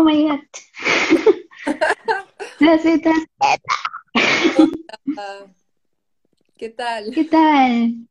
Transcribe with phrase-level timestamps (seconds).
[0.00, 0.40] Oh my god.
[2.60, 3.12] La Z.
[6.56, 7.10] ¿Qué tal?
[7.12, 8.08] ¿Qué tal?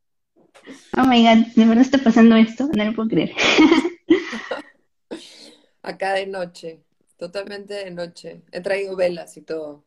[0.96, 2.68] Oh my god, ¿de verdad está pasando esto?
[2.76, 3.32] No lo puedo creer.
[5.82, 6.78] Acá de noche,
[7.18, 8.42] totalmente de noche.
[8.52, 9.82] He traído velas y todo.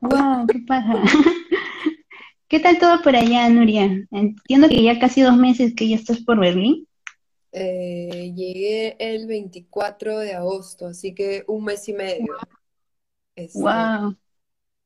[0.00, 1.04] Wow, ¿qué pasa?
[2.48, 4.08] ¿Qué tal todo por allá, Nuria?
[4.10, 6.88] Entiendo que ya casi dos meses que ya estás por Berlín.
[7.56, 12.34] Eh, llegué el 24 de agosto, así que un mes y medio.
[13.54, 14.08] wow.
[14.08, 14.18] Este,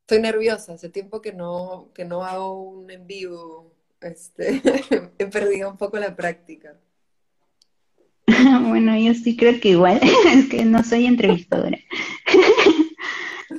[0.03, 3.73] estoy nerviosa, hace tiempo que no, que no hago un en vivo.
[4.03, 4.61] Este,
[5.19, 6.79] he perdido un poco la práctica.
[8.69, 9.99] Bueno, yo sí creo que igual,
[10.35, 11.79] es que no soy entrevistadora.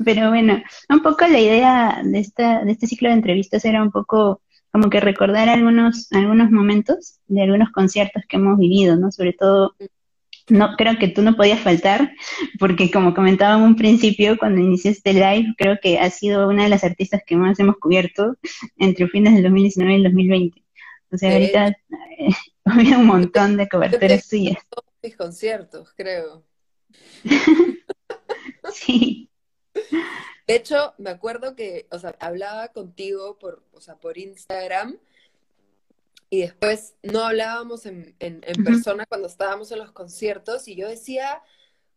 [0.06, 3.90] Pero bueno, un poco la idea de, esta, de este ciclo de entrevistas era un
[3.92, 9.12] poco como que recordar algunos, algunos momentos de algunos conciertos que hemos vivido, ¿no?
[9.12, 9.76] Sobre todo,
[10.48, 12.12] no creo que tú no podías faltar,
[12.60, 16.64] porque como comentaba en un principio, cuando inicié este live, creo que has sido una
[16.64, 18.38] de las artistas que más hemos cubierto
[18.78, 20.64] entre fines del 2019 y el 2020.
[21.12, 22.30] O sea, ahorita eh,
[22.66, 24.58] había un montón de coberturas tuyas.
[24.70, 26.46] Todos mis conciertos, creo.
[28.74, 29.30] sí.
[30.50, 34.98] De hecho, me acuerdo que, o sea, hablaba contigo por, o sea, por Instagram
[36.32, 41.44] y después no hablábamos en, en, persona cuando estábamos en los conciertos y yo decía,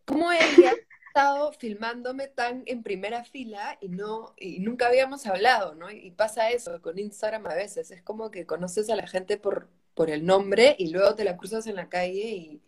[0.04, 5.74] ¿cómo ella ha estado filmándome tan en primera fila y no y nunca habíamos hablado,
[5.74, 5.90] ¿no?
[5.90, 9.70] Y pasa eso con Instagram a veces, es como que conoces a la gente por,
[9.94, 12.62] por el nombre y luego te la cruzas en la calle y,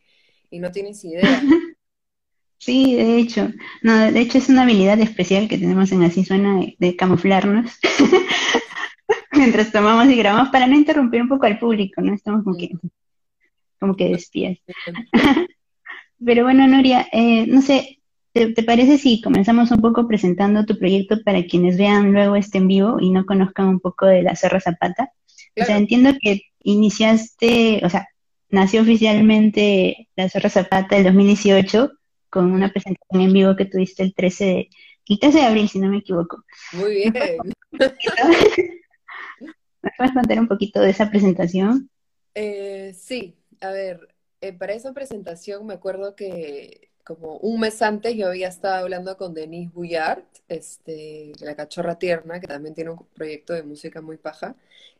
[0.49, 1.43] y no tienes idea.
[2.65, 3.51] Sí, de hecho,
[3.83, 7.79] no, de hecho es una habilidad especial que tenemos en Así Suena de, camuflarnos
[9.33, 12.15] mientras tomamos y grabamos para no interrumpir un poco al público, ¿no?
[12.15, 12.71] Estamos como que,
[13.79, 14.57] como que despías.
[16.25, 18.01] Pero bueno, Nuria, eh, no sé,
[18.33, 22.69] ¿te, parece si comenzamos un poco presentando tu proyecto para quienes vean luego este en
[22.69, 25.13] vivo y no conozcan un poco de la Serra Zapata?
[25.61, 28.09] O sea, entiendo que iniciaste, o sea,
[28.49, 31.91] nació oficialmente la Serra Zapata el 2018
[32.35, 34.69] con una presentación en vivo que tuviste el 13 de,
[35.09, 36.43] el 13 de abril, si no me equivoco.
[36.73, 37.15] Muy bien.
[39.83, 41.89] ¿Me puedes contar un poquito de esa presentación?
[42.35, 44.09] Eh, sí, a ver,
[44.41, 49.17] eh, para esa presentación me acuerdo que como un mes antes yo había estado hablando
[49.17, 54.17] con Denise Bouillard, este, la cachorra tierna, que también tiene un proyecto de música muy
[54.17, 54.57] paja,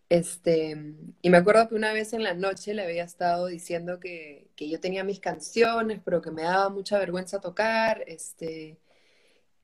[0.09, 0.77] este,
[1.23, 4.69] y me acuerdo que una vez en la noche le había estado diciendo que, que,
[4.69, 8.79] yo tenía mis canciones, pero que me daba mucha vergüenza tocar, este,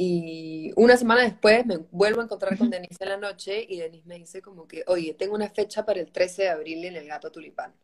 [0.03, 4.09] y una semana después me vuelvo a encontrar con Denise en la noche y Denise
[4.09, 7.07] me dice como que, oye, tengo una fecha para el 13 de abril en el
[7.07, 7.75] Gato Tulipán.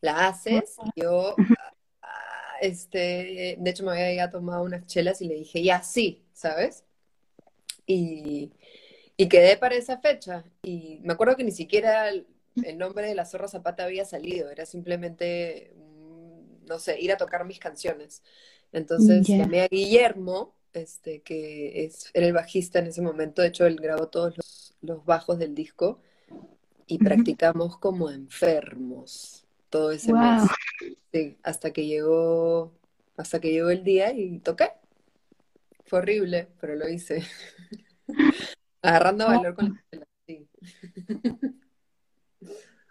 [0.00, 0.74] ¿La haces?
[0.96, 1.36] Y yo,
[2.02, 6.82] ah, este, de hecho me había tomado unas chelas y le dije, ya sí, ¿sabes?
[7.86, 8.50] Y
[9.16, 10.44] y quedé para esa fecha.
[10.62, 12.26] Y me acuerdo que ni siquiera el,
[12.76, 17.44] nombre de la Zorra Zapata había salido, era simplemente, mm, no sé, ir a tocar
[17.44, 18.22] mis canciones.
[18.72, 23.66] Entonces llamé a Guillermo, este, que es, era el bajista en ese momento, de hecho
[23.66, 25.98] él grabó todos los, bajos del disco
[26.86, 30.42] y practicamos como enfermos todo ese mes.
[31.10, 32.74] Sí, hasta que llegó,
[33.16, 34.72] hasta que llegó el día y toqué.
[35.86, 37.22] Fue horrible, pero lo hice.
[38.84, 40.46] Agarrando valor con la sí.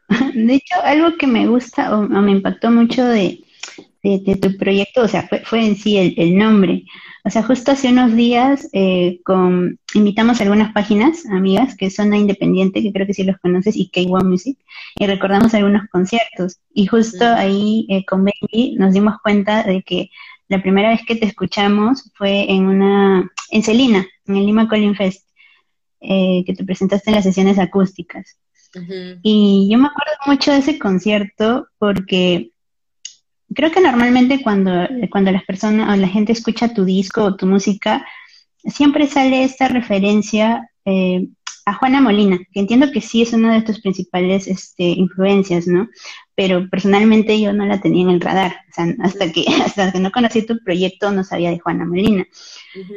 [0.33, 3.43] De hecho, algo que me gusta o, me impactó mucho de,
[4.01, 6.83] tu proyecto, o sea, fue, en sí el, nombre.
[7.23, 12.11] O sea, justo hace unos días eh, con, invitamos a algunas páginas, amigas, que son
[12.11, 14.57] a Independiente, que creo que sí los conoces, y K1 Music,
[14.95, 16.59] y recordamos algunos conciertos.
[16.73, 20.09] Y justo ahí eh, con Baby nos dimos cuenta de que
[20.49, 24.95] la primera vez que te escuchamos fue en una, en Celina, en el Lima Calling
[24.95, 25.27] Fest.
[26.05, 28.37] Eh, que te presentaste en las sesiones acústicas.
[29.21, 32.51] Y yo me acuerdo mucho de ese concierto porque
[33.55, 34.71] creo que normalmente cuando,
[35.11, 38.05] cuando las personas o la gente escucha tu disco o tu música,
[38.65, 41.29] siempre sale esta referencia eh,
[41.65, 45.87] a Juana Molina, que entiendo que sí es una de tus principales este, influencias, ¿no?
[46.35, 49.99] Pero personalmente yo no la tenía en el radar, o sea, hasta que, hasta que
[49.99, 52.25] no conocí tu proyecto no sabía de Juana Molina.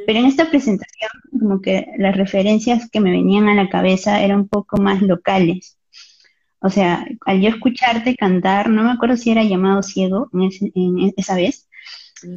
[0.06, 4.40] Pero en esta presentación, como que las referencias que me venían a la cabeza eran
[4.40, 5.76] un poco más locales.
[6.60, 11.36] O sea, al yo escucharte cantar, no me acuerdo si era llamado ciego en, esa
[11.36, 11.68] vez,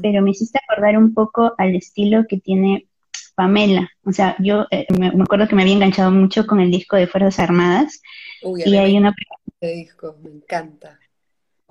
[0.02, 2.88] pero me hiciste acordar un poco al estilo que tiene
[3.36, 3.90] Pamela.
[4.04, 7.08] O sea, yo eh, me, acuerdo que me había enganchado mucho con el disco de
[7.08, 8.02] Fuerzas Armadas.
[8.44, 9.16] Uy, y hay una...
[9.62, 11.00] Este disco, me encanta.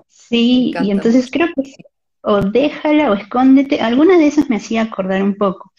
[0.06, 1.72] Sí, y entonces creo que
[2.20, 5.72] o déjala o escóndete, alguna de esas me hacía acordar un poco.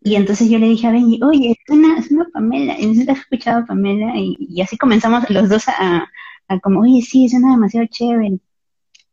[0.00, 3.64] Y entonces yo le dije a Benji, oye, es una, es una Pamela, has escuchado
[3.66, 6.08] Pamela, y, así comenzamos los dos a,
[6.62, 8.38] como, oye, sí, suena demasiado chévere.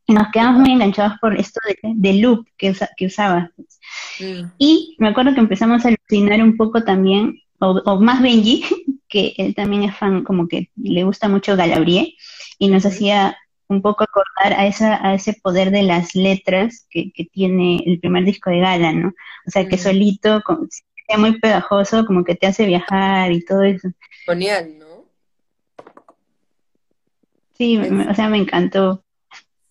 [0.08, 3.52] Y nos quedamos muy enganchados por esto de, loop que, que usaba.
[4.20, 4.52] Mm.
[4.58, 8.64] Y me acuerdo que empezamos a alucinar un poco también, o, más Benji,
[9.16, 12.18] que él también es fan, como que le gusta mucho Galabrie,
[12.60, 13.38] y nos hacía
[13.70, 18.26] un poco acordar a, esa, a ese poder de las letras que, tiene el primer
[18.26, 19.14] disco de Gala, ¿no?
[19.48, 20.44] O sea, que solito,
[21.08, 23.88] sea muy pegajoso, como que te hace viajar y todo eso.
[24.26, 25.06] Genial, ¿no?
[27.54, 29.02] Sí, o sea, me encantó.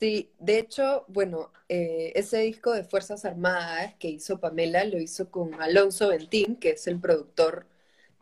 [0.01, 5.31] Sí, de hecho, bueno, eh, ese disco de Fuerzas Armadas que hizo Pamela lo hizo
[5.31, 7.67] con Alonso Ventín, que es el productor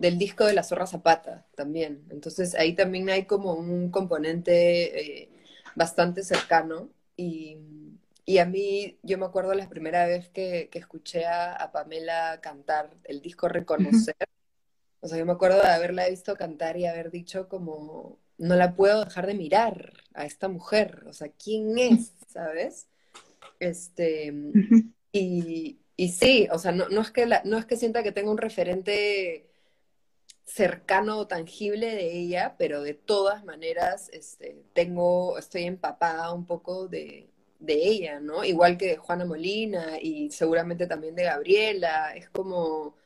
[0.02, 2.04] del disco de La Zorra Zapata también.
[2.10, 5.28] Entonces ahí también hay como un componente eh,
[5.76, 7.56] bastante cercano y,
[8.40, 13.46] a mí, yo me acuerdo la primera vez que, escuché a, Pamela cantar el disco
[13.46, 14.16] Reconocer,
[15.00, 18.75] o sea, yo me acuerdo de haberla visto cantar y haber dicho como, no la
[18.75, 22.14] puedo dejar de mirar a esta mujer, o sea, ¿quién es?
[22.26, 22.88] ¿Sabes?
[23.60, 24.32] Este,
[25.12, 28.31] y, y sí, o sea, no, no, es que no es que sienta que tenga
[28.31, 29.51] un referente
[30.54, 36.88] cercano o tangible de ella, pero de todas maneras este, tengo, estoy empapada un poco
[36.88, 37.31] de,
[37.66, 38.44] ella, ¿no?
[38.44, 42.96] Igual que de Juana Molina y seguramente también de Gabriela, es como,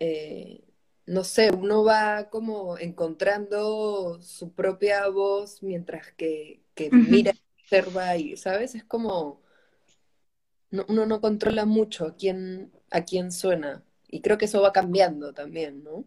[0.00, 0.64] eh,
[1.06, 7.32] no sé, uno va como encontrando su propia voz mientras que, que mira,
[7.62, 8.74] observa y, ¿sabes?
[8.74, 9.42] Es como,
[10.88, 13.84] uno no controla mucho a quién, a quién suena.
[14.08, 16.04] Y creo que eso va cambiando también, ¿no?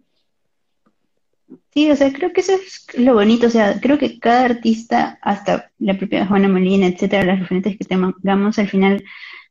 [1.73, 5.19] Sí, o sea, creo que eso es lo bonito, o sea, creo que cada artista,
[5.21, 9.03] hasta la propia Juana Molina, etcétera, las referentes que tengamos al final,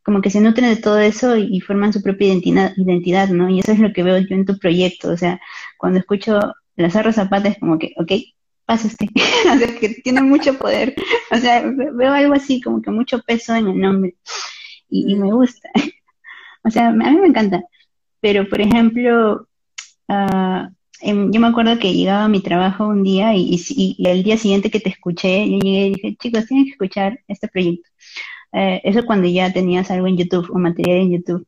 [0.03, 3.49] como que se nutren de todo eso y, forman su propia identidad, identidad, ¿no?
[3.49, 5.41] Y eso es lo que veo yo en tu proyecto, o sea,
[5.79, 6.41] cuando escucho
[6.77, 8.13] las arras zapatas es como que, ok,
[8.67, 9.07] pasa usted,
[9.55, 10.95] o sea, que tiene mucho poder,
[11.31, 14.17] o sea, veo algo así, como que mucho peso en el nombre,
[14.89, 15.71] y, me gusta,
[16.65, 17.63] o sea, a mí me encanta,
[18.21, 19.47] pero por ejemplo,
[20.09, 20.69] uh,
[21.07, 24.71] Em, yo me acuerdo que llegaba a mi trabajo un día y, el día siguiente
[24.71, 27.91] que te escuché, yo llegué y dije, chicos, tienen que escuchar este proyecto.
[28.53, 31.47] Eh, eso cuando ya tenías algo en YouTube o material en YouTube.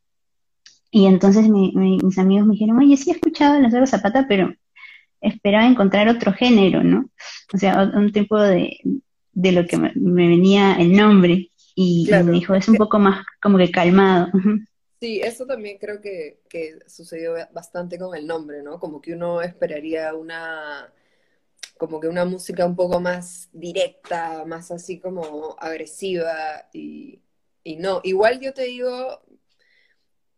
[0.91, 4.53] Y entonces mis amigos me dijeron, oye, sí he escuchado Las Horas Zapata, pero
[5.23, 7.09] esperaba encontrar otro género, ¿no?
[7.55, 8.79] O sea, un tipo de,
[9.33, 11.51] de lo que me, venía el nombre.
[11.75, 14.29] Y, me dijo, es un poco más como que calmado.
[15.07, 16.41] Sí, eso también creo que,
[16.89, 18.81] sucedió bastante con el nombre, ¿no?
[18.81, 20.93] Como que uno esperaría una,
[21.79, 27.23] como que una música un poco más directa, más así como agresiva y,
[27.79, 28.01] no.
[28.03, 29.23] Igual yo te digo,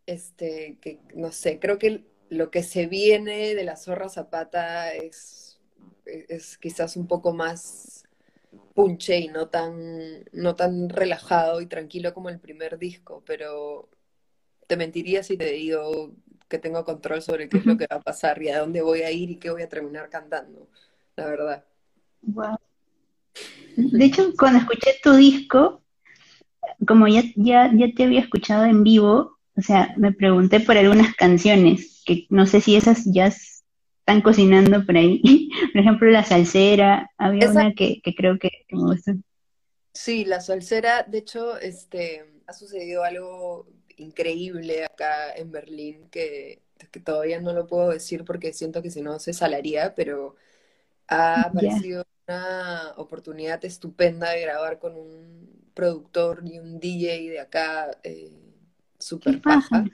[0.05, 5.59] este, que no sé, creo que lo que se viene de la zorra zapata es,
[6.05, 8.03] es quizás un poco más
[8.75, 13.89] punche y no tan, no tan relajado y tranquilo como el primer disco, pero
[14.69, 16.13] te mentiría si te digo
[16.47, 19.01] que tengo control sobre qué es lo que va a pasar y a dónde voy
[19.01, 20.69] a ir y qué voy a terminar cantando,
[21.15, 21.65] la verdad.
[23.75, 25.81] De hecho, cuando escuché tu disco,
[26.87, 31.15] como ya, ya, ya te había escuchado en vivo, o sea, me pregunté por algunas
[31.15, 35.49] canciones, que no sé si esas ya están cocinando por ahí.
[35.73, 39.13] por ejemplo, La Salsera, había una que, creo que, que, me gustó.
[39.93, 43.67] Sí, La Salsera, de hecho, este, ha sucedido algo
[43.99, 46.61] increíble acá en Berlín que,
[47.03, 50.35] todavía no lo puedo decir porque siento que si no se salaría, pero
[51.07, 57.91] ha aparecido una oportunidad estupenda de grabar con un productor y un DJ de acá
[58.03, 58.31] eh,
[58.97, 59.85] súper paja.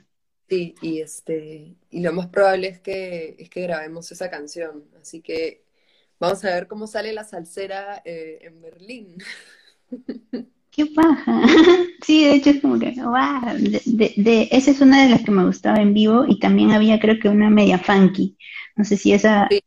[0.48, 4.84] Sí, y este, y lo más probable es que, es que grabemos esa canción.
[5.00, 5.64] Así que
[6.20, 9.16] vamos a ver cómo sale la salsera eh, en Berlín.
[10.76, 11.42] qué paja.
[12.04, 13.56] sí, de hecho es como que, wow,
[13.86, 17.18] de, esa es una de las que me gustaba en vivo y también había creo
[17.18, 18.36] que una media funky.
[18.76, 19.48] No sé si esa...
[19.50, 19.62] Sí.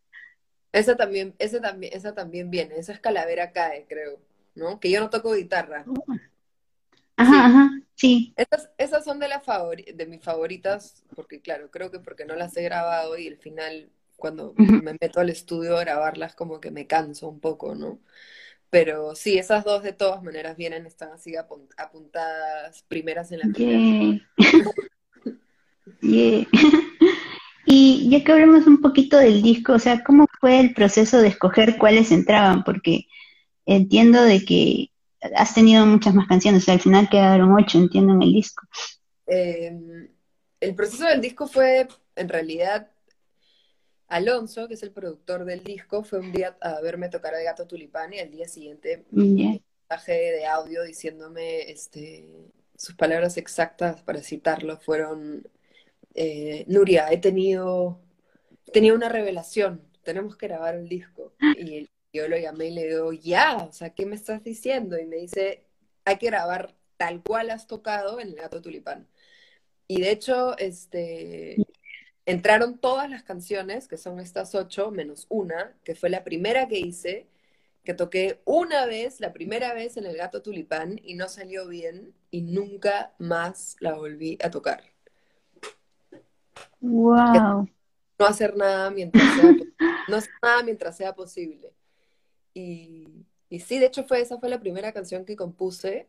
[0.71, 4.21] Esa también, esa también, esa también viene, esa es Calavera Cae, creo,
[4.53, 4.79] ¿no?
[4.79, 5.83] Que yo no toco guitarra.
[7.17, 8.35] Ajá, ajá, sí.
[8.37, 9.41] Esas, esas son de las
[9.95, 13.89] de mis favoritas, porque claro, creo que porque no las he grabado y al final
[14.15, 17.99] cuando me meto al estudio a grabarlas como que me canso un poco, ¿no?
[18.69, 24.21] Pero sí, esas dos de todas maneras vienen, están así apuntadas primeras en la yeah.
[26.01, 26.47] yeah.
[27.65, 31.29] y ya que hablamos un poquito del disco, o sea, ¿cómo fue el proceso de
[31.29, 32.63] escoger cuáles entraban?
[32.63, 33.05] Porque
[33.65, 34.91] entiendo de que
[35.35, 38.67] has tenido muchas más canciones, o sea, al final quedaron ocho, entiendo, en el disco.
[39.27, 40.07] Em,
[40.59, 42.89] el proceso del disco fue, en realidad,
[44.09, 47.67] Alonso, que es el productor del disco, fue un día a verme tocar al gato
[47.67, 49.35] tulipán y al día siguiente un
[49.87, 55.47] mensaje de audio diciéndome este, sus palabras exactas para citarlo fueron
[56.15, 58.01] eh, Nuria, he tenido,
[58.73, 61.33] tenía una revelación, tenemos que grabar el disco.
[61.57, 64.97] Y yo lo llamé y le digo, ya, o sea, ¿qué me estás diciendo?
[64.97, 65.65] Y me dice,
[66.03, 69.07] hay que grabar tal cual has tocado en el gato tulipán.
[69.87, 71.57] Y de hecho, este,
[72.29, 76.79] entraron todas las canciones, que son estas ocho, menos una, que fue la primera que
[76.79, 77.27] hice,
[77.83, 82.13] que toqué una vez, la primera vez en el gato tulipán, y no salió bien,
[82.29, 84.83] y nunca más la volví a tocar.
[86.81, 87.67] Wow.
[88.19, 89.55] No hacer nada mientras sea,
[90.07, 91.73] no hacer nada mientras sea posible.
[92.53, 96.07] Y, y, sí, de hecho fue esa fue la primera canción que compuse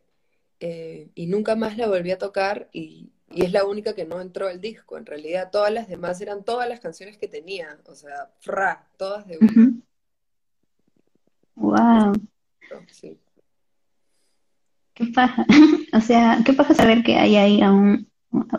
[0.59, 4.21] eh, y nunca más la volví a tocar y, y es la única que no
[4.21, 4.97] entró al disco.
[4.97, 7.77] En realidad, todas las demás eran todas las canciones que tenía.
[7.87, 9.71] O sea, fra, todas de una.
[11.55, 12.13] Wow.
[12.87, 13.19] Sí.
[14.93, 15.45] Qué paja.
[15.93, 18.07] o sea, qué paja saber que hay ahí aún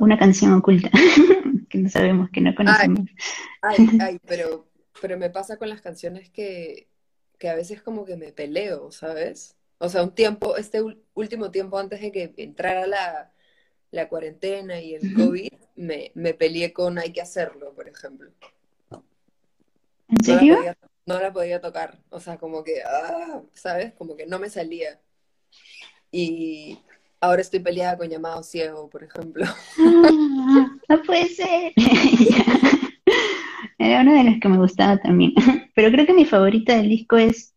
[0.01, 0.91] una canción oculta
[1.69, 3.09] que no sabemos, que no conocemos.
[3.63, 4.69] Ay, ay, pero,
[5.01, 6.89] pero me pasa con las canciones que,
[7.39, 9.57] que a veces como que me peleo, ¿sabes?
[9.79, 10.81] O sea, un tiempo, este
[11.15, 13.33] último tiempo antes de que entrara la,
[13.93, 18.31] la cuarentena y el COVID, me, me, peleé con Hay que hacerlo, por ejemplo.
[20.09, 20.59] ¿En serio?
[21.07, 23.93] No la, podía, tocar, o sea, como que, ah, ¿sabes?
[23.95, 25.01] Como que no me salía.
[26.11, 26.79] Y
[27.21, 29.45] ahora estoy peleada con Llamado Ciego, por ejemplo.
[29.47, 29.79] Ah,
[30.89, 31.73] no puede ser.
[33.79, 35.33] Era una de las que me gustaba también.
[35.75, 37.55] Pero creo que mi favorita del disco es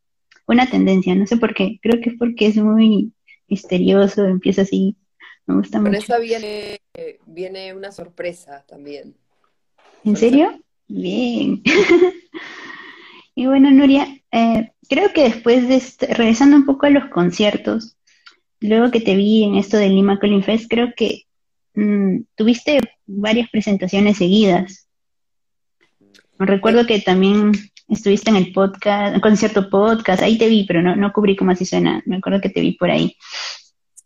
[0.48, 1.80] Una Tendencia, no sé por qué.
[1.82, 3.14] Creo que es porque es muy
[3.48, 4.98] misterioso, empieza así
[5.48, 6.00] me gusta Con mucho.
[6.00, 6.82] esa viene,
[7.26, 9.16] viene una sorpresa también.
[10.04, 10.60] ¿En serio?
[10.88, 11.62] Bien.
[13.36, 17.98] y bueno, Nuria, eh, creo que después de, este, regresando un poco a los conciertos,
[18.60, 21.24] luego que te vi en esto del Lima Colin Fest, creo que
[21.74, 24.88] mmm, tuviste varias presentaciones seguidas.
[26.38, 27.52] Recuerdo que también
[27.88, 31.66] estuviste en el podcast, concierto podcast, ahí te vi, pero no, no cubrí cómo así
[31.66, 33.16] suena, me acuerdo que te vi por ahí.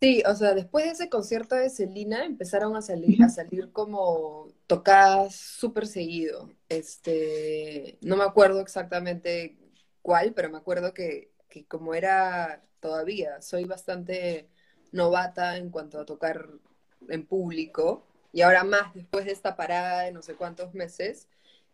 [0.00, 4.48] Sí, o sea, después de ese concierto de Selena empezaron a salir, a salir como
[4.66, 6.50] tocadas súper seguido.
[6.70, 9.58] Este, no me acuerdo exactamente
[10.00, 14.48] cuál, pero me acuerdo que, que como era todavía, soy bastante
[14.90, 16.48] novata en cuanto a tocar
[17.08, 21.28] en público, y ahora más después de esta parada de no sé cuántos meses,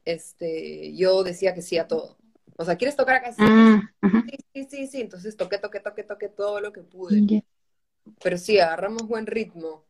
[0.04, 2.16] este, yo decía que sí a todo.
[2.56, 3.32] O sea, ¿quieres tocar acá?
[3.32, 5.00] Sí, Ah, sí, sí, sí, sí.
[5.02, 7.20] Entonces toqué, toqué, toqué, toqué todo lo que pude.
[8.22, 9.84] Pero sí, agarramos buen ritmo.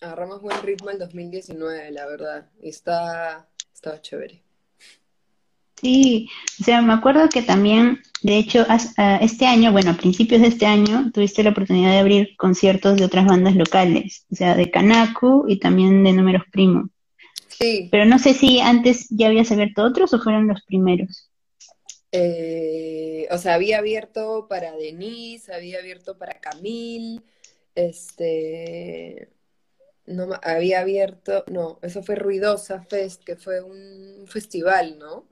[0.00, 2.50] Agarramos buen ritmo el 2019, la verdad.
[2.60, 4.42] Y está, estaba chévere.
[5.80, 6.28] Sí,
[6.60, 8.64] o sea, me acuerdo que también, de hecho,
[9.20, 13.04] este año, bueno, a principios de este año, tuviste la oportunidad de abrir conciertos de
[13.04, 16.90] otras bandas locales, o sea, de Kanaku y también de Números Primos.
[17.48, 17.88] Sí.
[17.90, 21.30] Pero no sé si antes ya habías abierto otros o fueron los primeros.
[22.16, 27.20] Eh, o sea, había abierto para Denise, había abierto para Camille,
[27.74, 29.30] este,
[30.06, 35.26] no había abierto, no, eso fue Ruidosa Fest, que fue un festival, ¿no?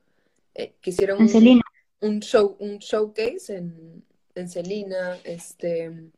[0.56, 1.20] Eh, que hicieron
[2.00, 6.10] un, show, un showcase en, en Celina, este,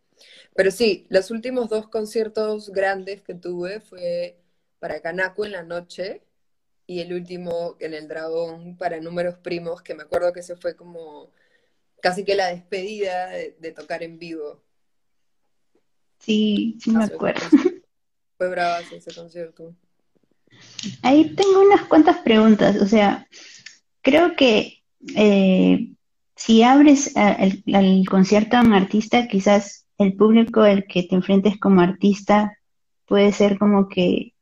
[0.55, 4.39] pero sí, los últimos dos conciertos grandes que tuve fue
[4.79, 6.23] para Canaco en la noche
[6.87, 10.77] y el último en el Dragón para Números Primos, que me acuerdo que se fue
[10.77, 11.31] como
[12.01, 14.63] casi que la despedida de, de tocar en vivo.
[16.19, 17.43] Sí, sí me acuerdo.
[18.37, 19.75] Fue brava ese concierto.
[21.03, 23.27] Ahí tengo unas cuantas preguntas, o sea,
[24.03, 24.83] creo que
[25.17, 25.91] eh,
[26.37, 31.59] si abres al, al concierto a un artista, quizás el público al que te enfrentes
[31.59, 32.59] como artista
[33.07, 34.34] puede ser como que,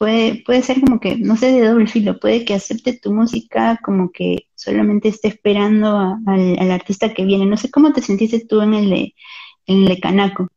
[0.00, 3.78] puede, puede ser como que, no sé, de doble filo, puede que acepte tu música
[3.84, 7.44] como que solamente esté esperando a, al, al, artista que viene.
[7.44, 9.14] No sé cómo te sentiste tú en el de,
[9.66, 10.48] en el de Canaco.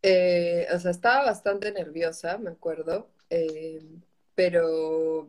[0.00, 3.82] Eh, o sea, estaba bastante nerviosa, me acuerdo, eh,
[4.36, 5.28] pero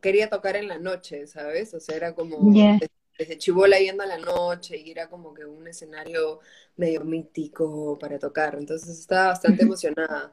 [0.00, 1.74] quería tocar en la noche, ¿sabes?
[1.74, 2.74] O sea, era como Yeah.
[2.74, 6.38] desde, desde chibola yendo a la noche y era como que un escenario
[6.76, 10.32] medio mítico para tocar, entonces estaba bastante emocionada.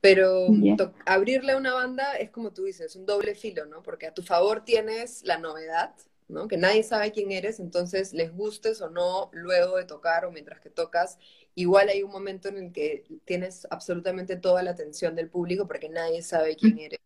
[0.00, 0.92] Pero Yeah.
[1.04, 3.82] abrirle a una banda es como tú dices, un doble filo, ¿no?
[3.82, 5.94] Porque a tu favor tienes la novedad,
[6.28, 6.48] ¿no?
[6.48, 10.60] Que nadie sabe quién eres, entonces les gustes o no luego de tocar o mientras
[10.60, 11.18] que tocas,
[11.54, 15.88] igual hay un momento en el que tienes absolutamente toda la atención del público porque
[15.88, 17.00] nadie sabe quién eres.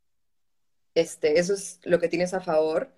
[0.94, 2.92] Este, eso es lo que tienes a favor.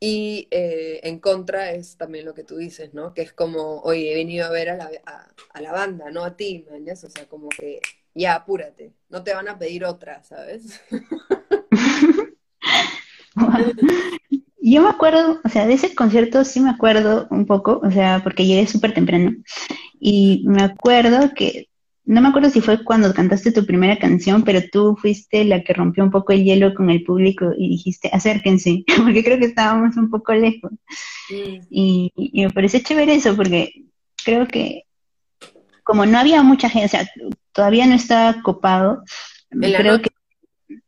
[0.00, 3.14] Y eh, en contra es también lo que tú dices, ¿no?
[3.14, 6.36] Que es como, oye, he venido a ver a la, a, la banda, no a
[6.36, 7.80] ti, ¿me O sea, como que
[8.14, 10.80] ya apúrate, no te van a pedir otra, ¿sabes?
[14.64, 18.20] Yo me acuerdo, o sea, de ese concierto sí me acuerdo un poco, o sea,
[18.22, 19.32] porque llegué súper temprano.
[19.98, 21.68] Y me acuerdo que,
[22.04, 25.72] no me acuerdo si fue cuando cantaste tu primera canción, pero tú fuiste la que
[25.72, 29.96] rompió un poco el hielo con el público y dijiste, acérquense, porque creo que estábamos
[29.96, 30.70] un poco lejos.
[31.70, 33.72] Y, y me parece chévere eso, porque
[34.24, 34.84] creo que
[35.82, 37.08] como no había mucha gente, o sea,
[37.52, 39.04] todavía no estaba copado,
[39.50, 40.10] creo que,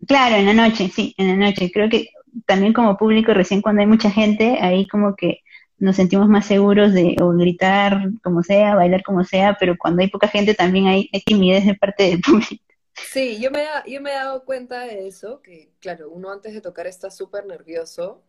[0.06, 2.08] claro, en la noche, sí, en la noche, creo que
[2.46, 5.40] también como público, recién cuando hay mucha gente, ahí como que
[5.78, 10.08] nos sentimos más seguros de o gritar como sea, bailar como sea, pero cuando hay
[10.08, 12.64] poca gente también hay, timidez de parte del público.
[12.94, 16.60] Sí, yo me, yo me he dado cuenta de eso, que claro, uno antes de
[16.60, 18.22] tocar está súper nervioso,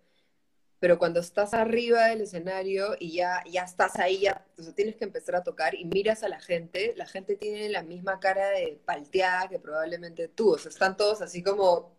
[0.85, 5.35] pero cuando estás arriba del escenario y ya, ya estás ahí, ya tienes que empezar
[5.35, 9.49] a tocar y miras a la gente, la gente tiene la misma cara de palteada
[9.49, 11.95] que probablemente tú, o sea, están todos así como...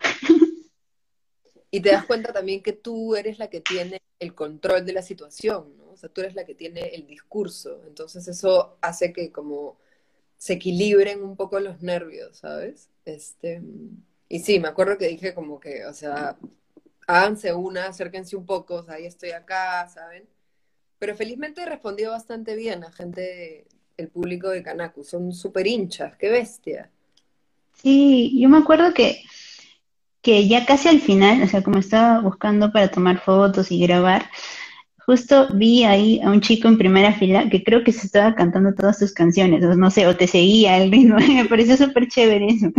[1.73, 5.02] Y te das cuenta también que tú eres la que tiene el control de la
[5.02, 5.90] situación, ¿no?
[5.90, 9.81] O sea, tú eres la que tiene el discurso, entonces eso hace que como
[10.38, 12.88] se equilibren un poco los nervios, ¿sabes?
[13.05, 13.61] Este,
[14.28, 16.38] y sí, me acuerdo que dije como que, o sea,
[17.06, 20.25] háganse una, acérquense un poco, o sea, ahí estoy acá, ¿saben?
[20.98, 26.30] Pero felizmente respondió bastante bien la gente, el público de Kanaku, son súper hinchas, qué
[26.30, 26.90] bestia.
[27.75, 29.22] Sí, yo me acuerdo que,
[30.22, 34.30] que ya casi al final, o sea, como estaba buscando para tomar fotos y grabar,
[34.99, 38.75] justo vi ahí a un chico en primera fila que creo que se estaba cantando
[38.75, 42.47] todas tus canciones, o no sé, o te seguía el ritmo, me pareció súper chévere
[42.47, 42.73] eso.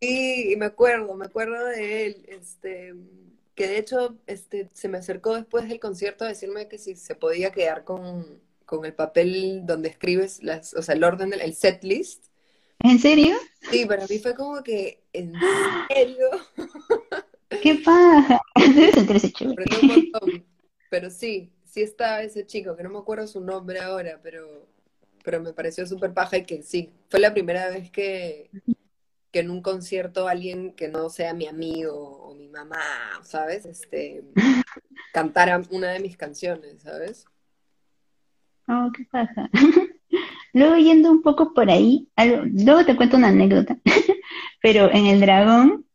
[0.00, 2.94] Sí, me acuerdo, me acuerdo de él, este,
[3.60, 7.14] que de hecho este, se me acercó después del concierto a decirme que si se
[7.14, 8.40] podía quedar con,
[8.82, 12.24] el papel donde escribes las, o sea, el orden, del, el set list.
[12.78, 13.36] ¿En serio?
[13.70, 15.34] Sí, para mí fue como que, ¿en
[15.94, 16.26] serio?
[17.62, 18.40] ¡Qué paja!
[20.90, 24.66] Pero sí, sí está ese chico, que no me acuerdo su nombre ahora, pero,
[25.22, 28.48] pero me pareció súper paja y que sí, fue la primera vez que,
[29.30, 32.78] que en un concierto alguien que no sea mi amigo o mi mamá,
[33.22, 33.64] ¿sabes?
[33.64, 34.22] Este,
[35.12, 37.26] cantara una de mis canciones, ¿sabes?
[38.68, 39.48] Oh, qué pasa.
[40.52, 43.78] luego yendo un poco por ahí, luego te cuento una anécdota,
[44.62, 45.86] pero en el dragón,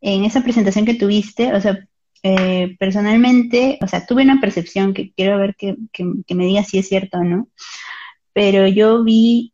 [0.00, 1.86] en esa presentación que tuviste, o sea,
[2.22, 6.78] eh, personalmente, o sea, tuve una percepción que quiero ver que, que me diga si
[6.78, 7.48] es cierto o no,
[8.32, 9.52] pero yo vi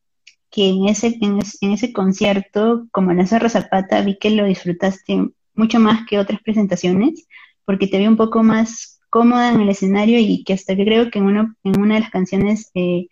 [0.55, 5.81] que en ese, en, ese concierto, como en esa Zapata, vi que lo disfrutaste mucho
[5.81, 7.27] más que otras presentaciones,
[7.65, 11.11] porque te vi un poco más cómoda en el escenario y que hasta que creo
[11.11, 13.09] que en, uno, en una de las canciones eh,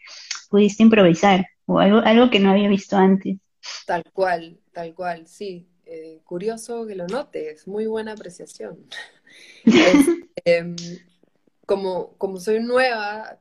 [0.51, 3.39] pudiste improvisar, o algo, algo que no había visto antes.
[3.87, 5.67] Tal cual, tal cual, sí.
[5.85, 8.87] Eh, curioso que lo notes, muy buena apreciación.
[10.45, 10.75] Em,
[11.67, 13.39] como, como soy nueva,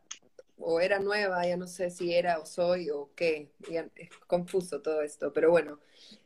[0.63, 3.51] o era nueva, ya no sé si era o soy o qué,
[3.95, 5.79] es confuso todo esto, pero bueno,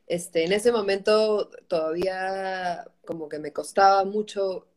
[0.07, 4.67] este, en ese momento todavía como que me costaba mucho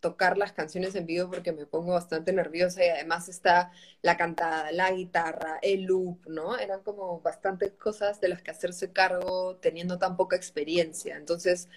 [0.00, 4.70] tocar las canciones en vivo porque me pongo bastante nerviosa y además está la cantada,
[4.72, 6.56] la guitarra, el loop, ¿no?
[6.58, 11.16] Eran como bastantes cosas de las que hacerse cargo teniendo tan poca experiencia.
[11.16, 11.68] Entonces,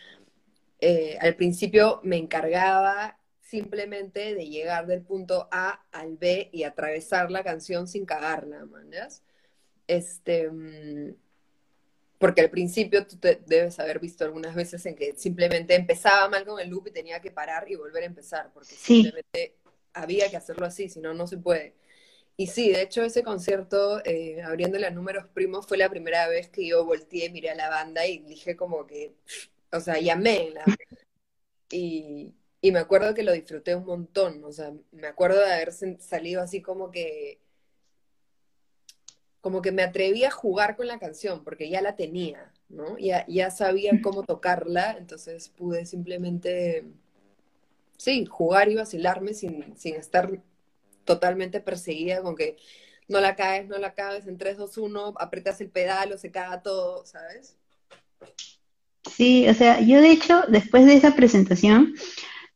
[0.79, 3.17] eh, al principio me encargaba
[3.51, 9.23] simplemente de llegar del punto A al B y atravesar la canción sin cagarla, manas.
[9.87, 11.13] Este, mm,
[12.17, 16.45] porque al principio tú te debes haber visto algunas veces en que simplemente empezaba mal
[16.45, 19.57] con el loop y tenía que parar y volver a empezar, porque simplemente
[19.93, 21.73] había que hacerlo así, si no, no se puede.
[22.37, 26.47] Y sí, de hecho ese concierto, eh, abriéndole a números primos, fue la primera vez
[26.47, 29.13] que yo volteé, miré a la banda y dije como que,
[29.73, 30.51] o sea, llamé.
[30.51, 30.63] La,
[31.71, 35.73] y, y me acuerdo que lo disfruté un montón, o sea, me acuerdo de haber
[35.73, 37.39] salido así como que,
[39.41, 42.99] como que me atreví a jugar con la canción, porque ya la tenía, ¿no?
[42.99, 46.85] Ya, ya sabía cómo tocarla, entonces pude simplemente,
[47.97, 50.29] sí, jugar y vacilarme sin, sin estar
[51.03, 52.57] totalmente perseguida con que
[53.07, 56.29] no la caes, no la caes, en 3, 2, 1, apretas el pedal o se
[56.29, 57.57] caga todo, ¿sabes?
[59.11, 61.95] Sí, o sea, yo de hecho, después de esa presentación,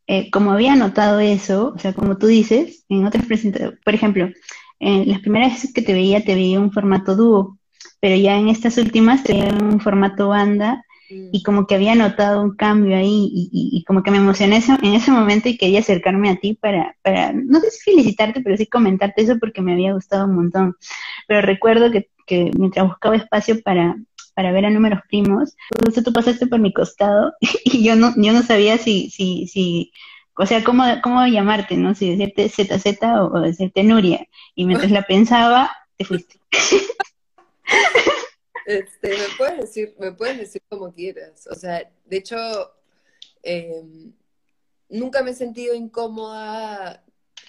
[0.08, 4.30] eh, como había notado eso, o sea, como tú dices, en otras presentaciones, por ejemplo,
[4.80, 7.58] las primeras veces que te veía, te veía un formato dúo,
[8.00, 12.42] pero ya en estas últimas te veía un formato banda y como que había notado
[12.42, 16.36] un cambio ahí y, como que me emocioné en ese momento y quería acercarme a
[16.36, 20.26] ti para, para, no sé si felicitarte, pero sí comentarte eso porque me había gustado
[20.26, 20.76] un montón.
[21.28, 23.96] Pero recuerdo que, que mientras buscaba espacio para,
[24.36, 28.34] para ver a números primos, justo tú pasaste por mi costado y yo no, yo
[28.34, 29.92] no sabía si, si, si,
[30.38, 31.96] o sea, cómo, cómo llamarte, ¿no?
[31.96, 34.28] Si decirte ZZ o, o decirte Nuria.
[34.54, 36.40] Y mientras la pensaba, te fuiste.
[38.66, 41.48] Este, me puedes decir, me puedes decir como quieras.
[41.52, 42.36] O sea, de hecho,
[43.44, 44.12] em,
[44.90, 47.05] nunca me he sentido incómoda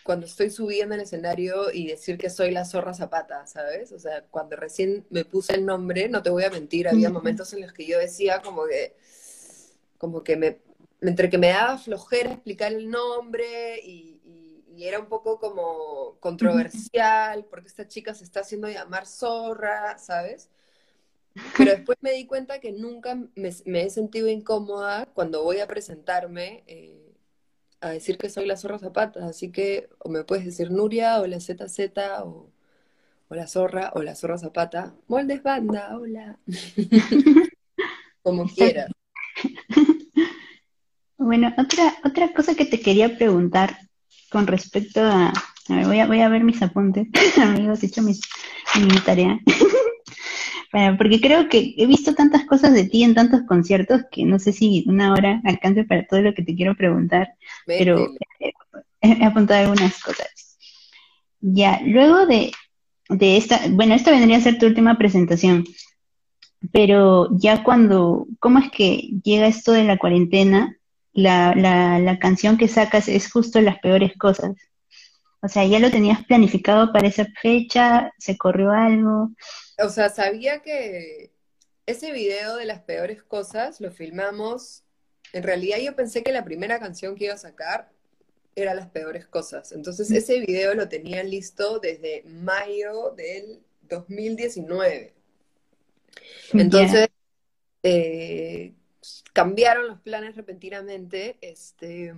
[0.07, 3.93] cuando estoy subiendo el escenario y decir que soy la zorra zapata, ¿sabes?
[3.93, 7.53] O sea, cuando recién me puse el nombre, no te voy a mentir, había momentos
[7.53, 8.97] en los que yo decía como que,
[9.99, 10.59] como que me,
[11.03, 14.17] entre que me daba flojera explicar el nombre y,
[14.77, 20.51] y era un poco como controversial, porque esta chica se está haciendo llamar zorra, ¿sabes?
[21.57, 26.63] Pero después me di cuenta que nunca me, he sentido incómoda cuando voy a presentarme
[26.67, 27.06] eh,
[27.81, 29.27] a decir que soy la zorra zapata.
[29.27, 31.79] Así que o me puedes decir Nuria o la ZZ
[32.23, 32.51] o,
[33.29, 34.95] o la zorra o la zorra zapata.
[35.09, 36.39] Moldes banda, hola.
[38.23, 38.91] Como quieras.
[41.19, 43.79] Bueno, otra, otra cosa que te quería preguntar
[44.31, 45.33] con respecto a...
[45.69, 47.09] A ver, voy a, voy a ver mis apuntes,
[47.39, 48.21] amigos, he hecho mis,
[48.77, 49.41] mi tarea.
[50.99, 54.53] Porque creo que he visto tantas cosas de ti en tantos conciertos que no sé
[54.53, 57.35] si una hora alcance para todo lo que te quiero preguntar,
[57.65, 58.09] pero
[59.01, 60.59] he, apuntado algunas cosas.
[61.41, 62.53] Ya, luego de,
[63.09, 65.65] de esta, bueno, esta vendría a ser tu última presentación,
[66.73, 70.77] pero ya cuando, ¿cómo es que llega esto de la cuarentena?
[71.15, 74.53] La, la, la canción que sacas es justo las peores cosas.
[75.41, 78.13] O sea, ¿ya lo tenías planificado para esa fecha?
[78.19, 79.31] ¿Se corrió algo?
[79.79, 81.31] O sea, sabía que
[81.87, 84.85] ese video de las peores cosas lo filmamos.
[85.33, 87.91] En realidad yo pensé que la primera canción que iba a sacar
[88.55, 89.73] era las peores cosas.
[89.73, 95.15] Entonces ese video lo tenía listo desde mayo del 2019.
[96.55, 97.09] Entonces
[97.83, 98.73] eh,
[99.35, 101.37] cambiaron los planes repentinamente.
[101.43, 102.15] Este,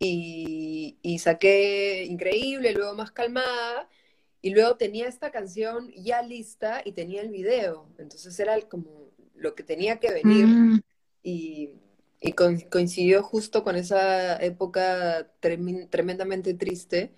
[0.00, 3.88] y, y saqué increíble, luego más calmada
[4.42, 7.88] y luego tenía esta canción ya lista y tenía el video.
[7.96, 10.46] Entonces era como lo que tenía que venir.
[10.46, 10.80] Mm.
[11.22, 11.70] Y,
[12.70, 17.12] coincidió justo con esa época tremendamente triste.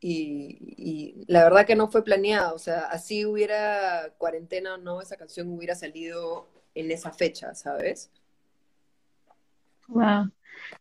[0.00, 2.56] Y, la verdad que no fue planeado.
[2.56, 8.10] O sea, así hubiera cuarentena o no, esa canción hubiera salido en esa fecha, ¿sabes?
[9.86, 10.32] Wow.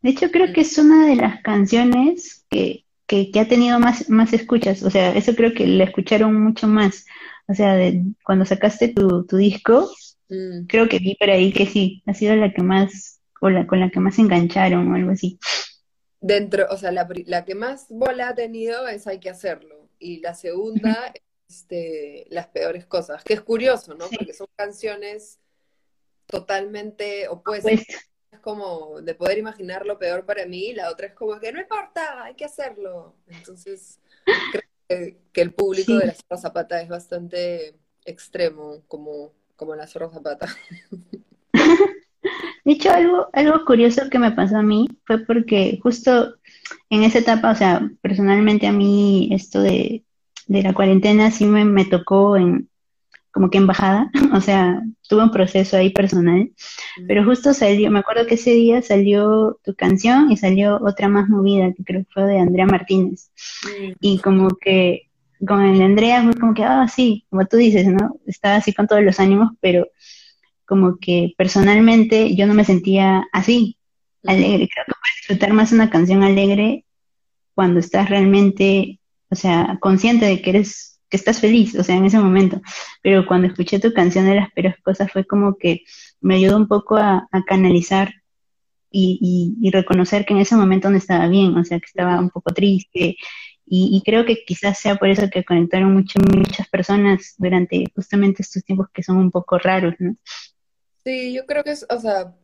[0.01, 4.31] De hecho, creo que es una de las canciones que que, ha tenido más, más
[4.33, 7.05] escuchas, o sea, eso creo que la escucharon mucho más.
[7.47, 9.91] O sea, de, cuando sacaste tu, disco,
[10.29, 10.67] mm.
[10.67, 13.79] creo que vi por ahí que sí, ha sido la que más, o la con
[13.79, 15.39] la que más engancharon o algo así.
[16.21, 19.89] Dentro, o sea, la, la que más bola ha tenido es Hay que hacerlo.
[19.97, 21.11] Y la segunda,
[21.49, 24.05] este, Las peores cosas, que es curioso, ¿no?
[24.07, 25.39] Porque son canciones
[26.27, 27.81] totalmente opuestas
[28.31, 31.59] es como de poder imaginar lo peor para mí, la otra es como que no
[31.59, 33.15] importa, hay que hacerlo.
[33.27, 33.99] Entonces,
[34.51, 40.09] creo que, el público de la Zorra Zapata es bastante extremo, como, como la Zorra
[40.09, 40.47] Zapata.
[42.65, 46.35] De hecho, algo, algo curioso que me pasó a mí fue porque justo
[46.89, 50.03] en esa etapa, o sea, personalmente a mí esto de,
[50.47, 52.68] de la cuarentena sí me, me tocó en,
[53.31, 56.51] como que embajada, o sea, tuve un proceso ahí personal,
[57.07, 61.29] pero justo salió, me acuerdo que ese día salió tu canción y salió otra más
[61.29, 63.31] movida, que creo que fue de Andrea Martínez.
[63.99, 65.09] Y como que
[65.45, 68.17] con el Andrea fue como que, ah, sí, como tú dices, ¿no?
[68.25, 69.87] Estaba así con todos los ánimos, pero
[70.65, 73.77] como que personalmente yo no me sentía así,
[74.25, 74.69] alegre.
[74.71, 76.85] Creo que puedes disfrutar más una canción alegre
[77.55, 82.05] cuando estás realmente, o sea, consciente de que eres que estás feliz, o sea, en
[82.05, 82.61] ese momento.
[83.01, 85.83] Pero cuando escuché tu canción de las peores cosas fue como que
[86.21, 88.13] me ayudó un poco a, canalizar
[88.91, 92.53] y, reconocer que en ese momento no estaba bien, o sea, que estaba un poco
[92.53, 93.17] triste.
[93.71, 98.63] Y, creo que quizás sea por eso que conectaron mucho, muchas personas durante justamente estos
[98.63, 100.15] tiempos que son un poco raros, ¿no?
[101.03, 102.35] Sí, yo creo que es, o sea,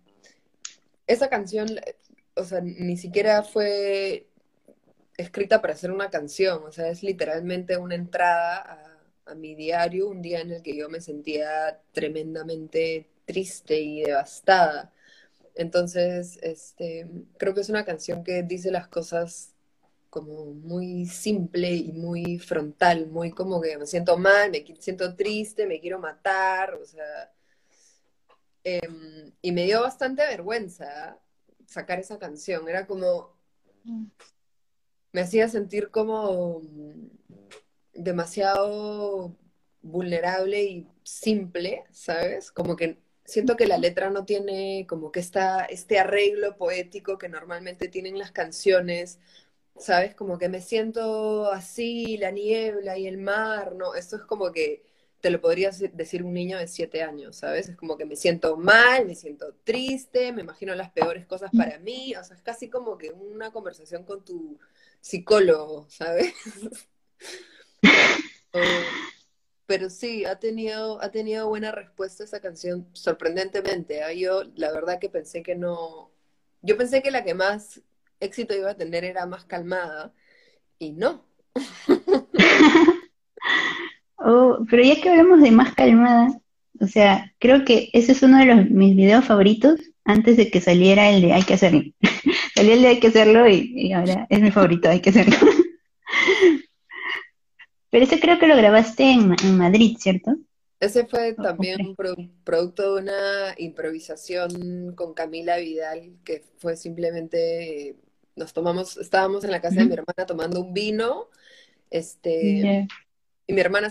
[1.08, 1.68] esa canción,
[2.36, 4.28] o sea, ni siquiera fue
[5.18, 8.58] escrita para hacer una canción, o sea, es literalmente una entrada
[9.26, 14.04] a, a, mi diario, un día en el que yo me sentía tremendamente triste y
[14.04, 14.94] devastada.
[15.56, 19.56] entonces, este, creo que es una canción que dice las cosas
[20.16, 25.68] como muy simple y muy frontal, muy como que me siento mal, me siento triste,
[25.68, 27.34] me quiero matar, o sea,
[28.64, 31.20] em, y me dio bastante vergüenza
[31.68, 33.36] sacar esa canción, era como,
[35.16, 36.62] me hacía sentir como
[37.94, 39.34] demasiado
[39.82, 42.52] vulnerable y simple, ¿sabes?
[42.52, 47.30] Como que siento que la letra no tiene como que está este arreglo poético que
[47.30, 49.20] normalmente tienen las canciones,
[49.78, 50.16] ¿sabes?
[50.16, 53.96] Como que me siento así, la niebla y el mar, ¿no?
[53.96, 54.84] Esto es como que
[55.22, 57.70] te lo podría decir un niño de siete años, ¿sabes?
[57.70, 61.80] Es como que me siento mal, me siento triste, me imagino las peores cosas para
[61.80, 64.60] mí, o sea, es casi como que una conversación con tu
[65.06, 66.34] psicólogo, ¿sabes?
[69.68, 74.02] Pero sí, ha tenido, ha tenido buena respuesta esa canción, sorprendentemente.
[74.02, 74.12] ¿ah?
[74.14, 76.10] Yo la verdad que pensé que no,
[76.64, 77.84] yo pensé que la que más
[78.20, 80.12] éxito iba a tener era más calmada
[80.80, 81.24] y no.
[84.18, 86.30] oh, pero ya que hablamos de más calmada,
[86.80, 90.62] o sea, creo que ese es uno de los, mis videos favoritos antes de que
[90.62, 91.82] saliera el de hay que hacerlo.
[92.56, 95.36] Salió el de hay que hacerlo y, y ahora es mi favorito, hay que hacerlo.
[97.96, 100.36] Pero ese creo que lo grabaste en, Madrid, ¿cierto?
[100.82, 101.96] Ese fue también
[102.44, 107.96] producto de una improvisación con Camila Vidal, que fue simplemente,
[108.36, 111.30] nos tomamos, estábamos en la casa de mi hermana tomando un vino,
[111.90, 112.86] este,
[113.48, 113.90] y mi hermana,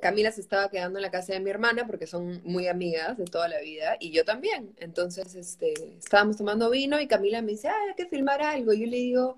[0.00, 3.24] Camila se estaba quedando en la casa de mi hermana porque son muy amigas de
[3.24, 4.74] toda la vida, y yo también.
[4.78, 8.72] Entonces, este, estábamos tomando vino y Camila me dice, ah, hay que filmar algo.
[8.72, 9.36] Y yo le digo,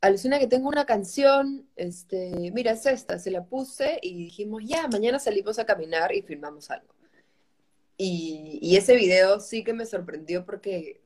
[0.00, 4.88] alucina que tengo una canción, este, mira, es esta, se la puse y dijimos, ya,
[4.88, 6.94] mañana salimos a caminar y filmamos algo.
[7.98, 11.00] Y, ese video sí que me sorprendió porque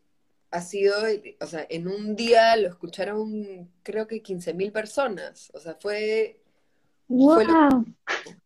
[0.50, 0.96] ha sido,
[1.40, 6.40] o sea, en un día lo escucharon creo que 15 mil personas, o sea, fue...
[7.08, 7.84] ¡Wow!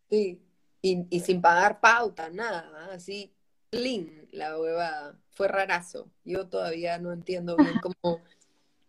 [0.09, 0.41] Sí,
[0.81, 3.31] y, sin pagar pauta, nada, así,
[3.71, 6.09] clean la hueva, fue rarazo.
[6.23, 8.21] Yo todavía no entiendo bien cómo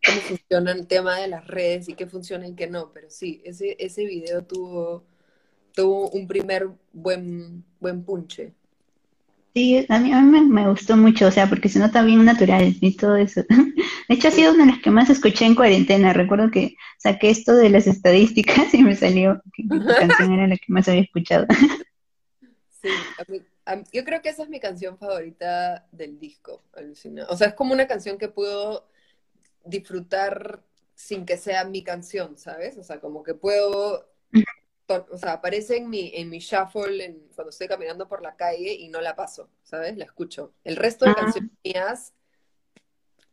[0.06, 3.42] cómo funciona el tema de las redes y qué funciona y qué no, pero sí,
[3.44, 5.04] ese, ese video tuvo,
[5.74, 8.52] tuvo un primer buen, buen punche.
[9.54, 12.76] Sí, a mí, a mí me, gustó mucho, o sea, porque se nota bien natural
[12.80, 13.42] y todo eso.
[14.08, 16.12] De hecho, ha sido una de las que más escuché en cuarentena.
[16.12, 20.56] Recuerdo que saqué esto de las estadísticas y me salió que la canción era la
[20.56, 21.46] que más había escuchado.
[22.82, 23.42] Sí,
[23.92, 27.26] yo creo que esa es mi canción favorita del disco, alucina.
[27.28, 28.88] O sea, es como una canción que puedo
[29.64, 30.62] disfrutar
[30.94, 32.78] sin que sea mi canción, ¿sabes?
[32.78, 34.08] O sea, como que puedo,
[34.88, 38.88] o sea, aparece en mi, en mi shuffle cuando estoy caminando por la calle y
[38.88, 39.96] no la paso, ¿sabes?
[39.96, 40.54] La escucho.
[40.62, 41.16] El resto de ah.
[41.16, 42.14] canciones mías,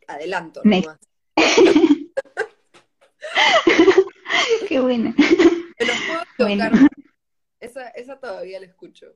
[0.07, 0.99] adelanto nomás.
[4.67, 5.15] Qué buena.
[7.59, 9.15] Esa, esa todavía la escucho.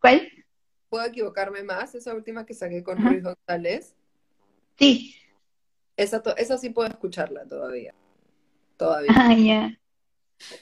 [0.00, 0.30] ¿Cuál?
[0.88, 1.94] ¿Puedo equivocarme más?
[1.94, 3.94] Esa última que saqué con Luis González.
[4.78, 5.14] Sí.
[5.96, 7.94] Esa, esa sí puedo escucharla todavía.
[8.76, 9.10] Todavía.
[9.14, 9.78] Ah, ya.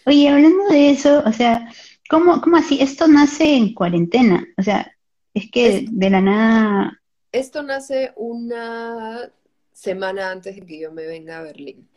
[0.07, 1.69] Oye, hablando de eso, o sea,
[2.09, 2.81] ¿cómo, cómo así?
[2.81, 4.47] Esto nace en cuarentena.
[4.57, 4.97] O sea,
[5.35, 7.03] es que de la nada.
[7.35, 9.33] Esto nace una
[9.73, 11.88] semana antes de que yo me venga a Berlín.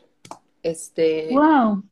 [0.64, 1.30] Este.
[1.32, 1.84] Wow.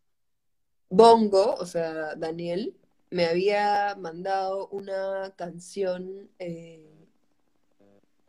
[0.89, 2.75] Bongo, o sea, Daniel,
[3.11, 6.95] me había mandado una canción eh,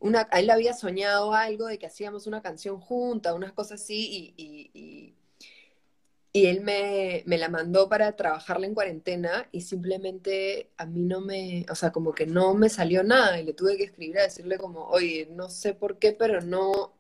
[0.01, 4.71] una, él había soñado algo de que hacíamos una canción junta, unas cosas así, y,
[4.75, 5.15] y,
[6.45, 11.65] él me, me, la mandó para trabajarla en cuarentena y simplemente a mí no me,
[11.71, 14.59] o sea, como que no me salió nada y le tuve que escribir a decirle
[14.59, 16.93] como, oye, no sé por qué, pero no,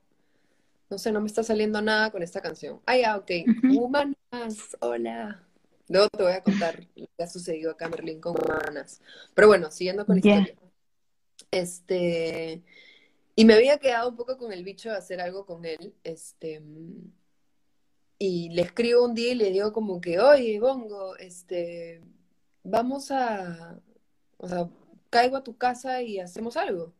[0.89, 2.81] no sé, no me está saliendo nada con esta canción.
[2.87, 3.31] Ah, ya, ok,
[3.77, 5.43] humanas, hola.
[5.89, 9.03] Luego te voy a contar lo que ha sucedido acá en Berlín con humanas.
[9.35, 10.57] Pero bueno, siguiendo con la historia.
[11.51, 12.63] Este,
[13.35, 16.63] y me había quedado un poco con el bicho de hacer algo con él, este,
[18.19, 22.03] y le escribo un día y le digo como que, oye, Bongo, este,
[22.63, 23.79] vamos a,
[24.39, 24.69] o sea,
[25.11, 26.93] caigo a tu casa y hacemos algo.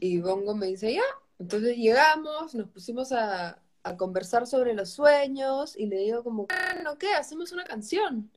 [0.00, 1.02] Y Bongo me dice, ya.
[1.38, 6.98] Entonces llegamos, nos pusimos a, a conversar sobre los sueños y le digo como, bueno,
[6.98, 7.14] ¿qué?
[7.14, 8.30] Hacemos una canción.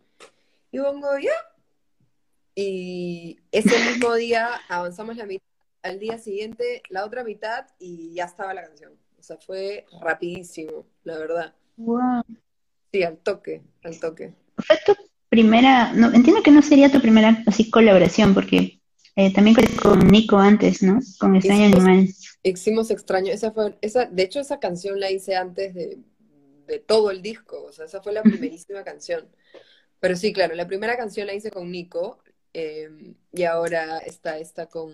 [0.72, 1.34] Y Bongo, ya.
[2.56, 5.46] Y ese mismo día avanzamos la mitad
[5.86, 8.94] al día siguiente la otra mitad y ya estaba la canción.
[9.20, 11.54] O sea, fue rapidísimo, la verdad.
[11.78, 12.24] Wow.
[12.92, 14.34] Sí, al toque, al toque.
[14.58, 14.94] Fue tu
[15.30, 18.82] primera, no, entiendo que no sería tu primera así colaboración, porque
[19.16, 21.00] eh, también con Nico antes, ¿no?
[21.20, 22.10] Con Extraño Animal.
[22.44, 26.00] Hicimos Extraño, esa fue, esa, de hecho esa canción la hice antes de,
[26.68, 29.28] de todo el disco, o sea, esa fue la primerísima canción.
[30.00, 32.20] Pero sí, claro, la primera canción la hice con Nico
[32.54, 34.94] em, y ahora está esta con,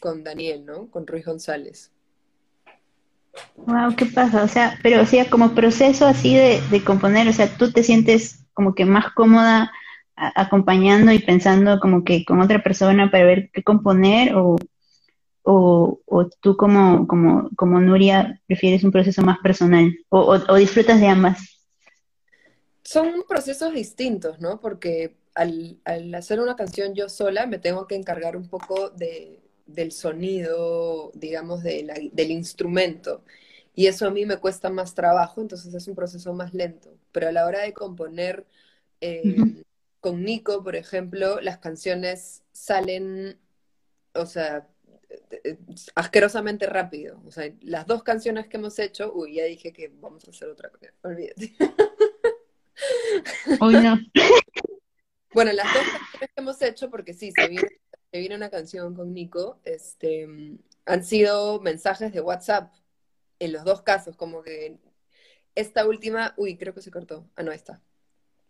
[0.00, 0.90] con Daniel, ¿no?
[0.90, 1.92] Con Ruiz González.
[3.56, 4.42] Wow, ¿qué pasa?
[4.42, 7.82] O sea, pero o sea, como proceso así de, de componer, o sea, tú te
[7.82, 9.72] sientes como que más cómoda
[10.16, 14.56] acompañando y pensando como que con otra persona para ver qué componer o,
[15.42, 21.00] o, o tú como, como, como Nuria prefieres un proceso más personal o, o disfrutas
[21.00, 21.60] de ambas?
[22.90, 24.60] son procesos distintos, ¿no?
[24.60, 25.78] Porque al,
[26.14, 29.39] hacer una canción yo sola me tengo que encargar un poco de,
[29.74, 33.24] del sonido, digamos, del instrumento.
[33.74, 36.96] Y eso a mí me cuesta más trabajo, entonces es un proceso más lento.
[37.12, 38.46] Pero a la hora de componer
[39.00, 39.36] eh,
[40.00, 43.38] con Nico, por ejemplo, las canciones salen,
[44.14, 44.68] o sea,
[45.44, 45.58] eh,
[45.94, 47.22] asquerosamente rápido.
[47.26, 50.48] O sea, las dos canciones que hemos hecho, uy, ya dije que vamos a hacer
[50.48, 51.54] otra cosa, olvídate.
[55.32, 57.48] Bueno, las dos canciones que hemos hecho, porque sí, se
[58.12, 60.26] viene, una canción con Nico, este,
[60.84, 62.72] han sido mensajes de WhatsApp
[63.38, 64.78] en los dos casos, como que
[65.54, 67.28] esta última, uy, creo que se cortó.
[67.36, 67.82] Ah, no, está.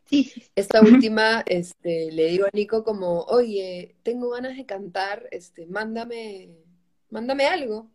[0.07, 0.33] Sí.
[0.55, 6.57] Esta última, este, le digo a Nico como, oye, tengo ganas de cantar, este, mándame,
[7.11, 7.91] mándame algo.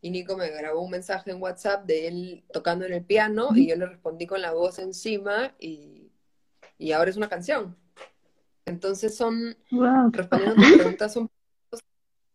[0.00, 3.68] Y Nico me grabó un mensaje en WhatsApp de él tocando en el piano y
[3.68, 6.12] yo le respondí con la voz encima y,
[6.94, 7.76] ahora es una canción.
[8.68, 9.56] Entonces son,
[10.12, 11.30] respondiendo a tus preguntas, son,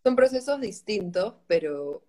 [0.03, 2.03] son procesos distintos, pero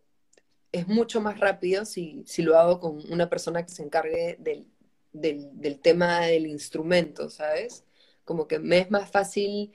[0.72, 4.66] es mucho más rápido si, si lo hago con una persona que se encargue del,
[5.12, 7.84] del, tema del instrumento, ¿sabes?
[8.24, 9.72] Como que me es más fácil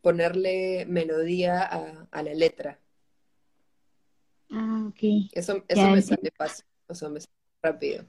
[0.00, 2.78] ponerle melodía a la letra.
[4.50, 5.28] Ah, ok.
[5.32, 8.04] Eso, eso me sale fácil, eso me sale rápido.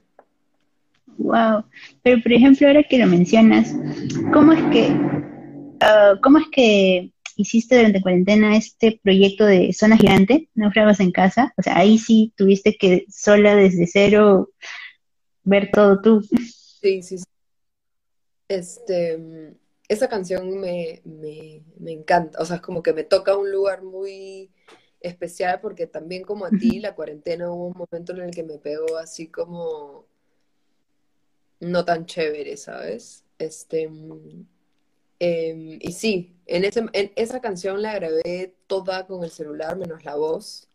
[1.18, 1.64] Wow.
[2.02, 3.74] Pero por ejemplo, ahora que lo mencionas,
[4.32, 4.88] ¿cómo es que,
[5.80, 11.52] ah, cómo es que hiciste durante cuarentena este proyecto de Zona Gigante, Náufragos en Casa?
[11.56, 14.50] O sea, ahí sí tuviste que sola desde cero
[15.42, 16.22] ver todo tú.
[16.22, 17.24] Sí, sí, sí.
[18.48, 19.56] Este,
[19.88, 23.82] esa canción me, me, me encanta, o sea, es como que me toca un lugar
[23.82, 24.50] muy
[25.00, 28.58] especial porque también como a ti, la cuarentena hubo un momento en el que me
[28.58, 30.06] pegó así como
[31.60, 33.24] no tan chévere, ¿sabes?
[33.38, 33.88] Este,
[35.20, 40.04] em, y sí, en, ese, en esa canción la grabé toda con el celular, menos
[40.04, 40.68] la voz,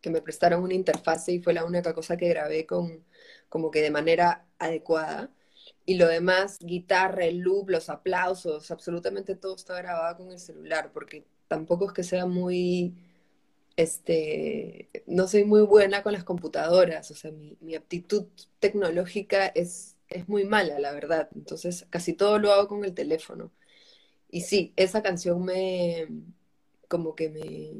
[0.00, 3.04] que me prestaron una interfase y fue la única cosa que grabé con,
[3.48, 5.30] como que de manera adecuada.
[5.86, 10.92] Y lo demás, guitarra, el loop, los aplausos, absolutamente todo está grabado con el celular,
[10.92, 12.94] porque tampoco es que sea muy
[13.78, 18.26] este, no soy muy buena con las computadoras, o sea, mi, aptitud
[18.58, 21.28] tecnológica es, es muy mala, la verdad.
[21.34, 23.52] Entonces, casi todo lo hago con el teléfono.
[24.30, 26.08] Y sí, esa canción me,
[26.88, 27.72] como que me,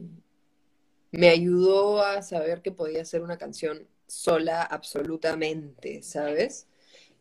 [1.11, 6.67] me ayudó a saber que podía ser una canción sola absolutamente, ¿sabes?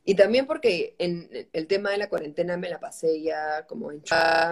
[0.04, 4.02] Y también porque en el tema de la cuarentena me la pasé ya como en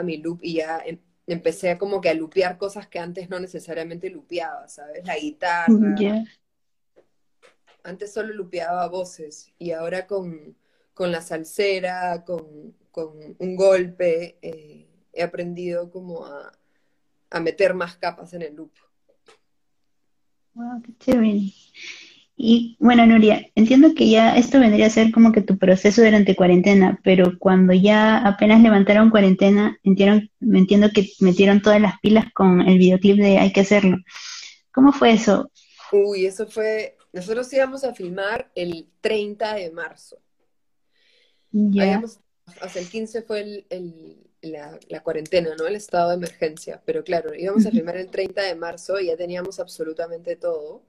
[0.04, 0.84] mi loop y ya
[1.28, 5.06] empecé como que a lupear cosas que antes no necesariamente lupeaba, ¿sabes?
[5.06, 5.96] La guitarra.
[7.86, 10.56] Antes solo lupeaba voces y ahora con,
[10.98, 12.76] la salsera, con,
[13.38, 16.52] un golpe, eh, he aprendido como a,
[17.30, 18.72] a, meter más capas en el loop.
[20.54, 21.52] Wow, qué chévere.
[22.38, 26.36] Y bueno, Nuria, entiendo que ya esto vendría a ser como que tu proceso durante
[26.36, 32.26] cuarentena, pero cuando ya apenas levantaron cuarentena, entiendo, me entiendo que metieron todas las pilas
[32.34, 33.98] con el videoclip de Hay que hacerlo.
[34.74, 35.50] ¿Cómo fue eso?
[35.94, 40.22] Uy, eso fue, nosotros íbamos a filmar el 30 de marzo.
[41.50, 42.04] Ya.
[42.04, 43.66] o sea, el 15 fue
[44.42, 45.66] la, la, cuarentena, ¿no?
[45.66, 49.16] El estado de emergencia, pero claro, íbamos a filmar el 30 de marzo y ya
[49.16, 50.84] teníamos absolutamente todo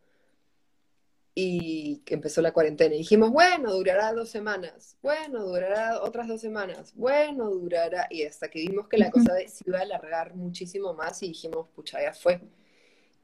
[1.33, 2.97] y empezó la cuarentena.
[2.97, 8.49] Y dijimos, bueno, durará dos semanas, bueno, durará otras dos semanas, bueno, durará, y hasta
[8.49, 12.13] que vimos que la cosa se iba a alargar muchísimo más y dijimos, pucha, ya
[12.13, 12.41] fue.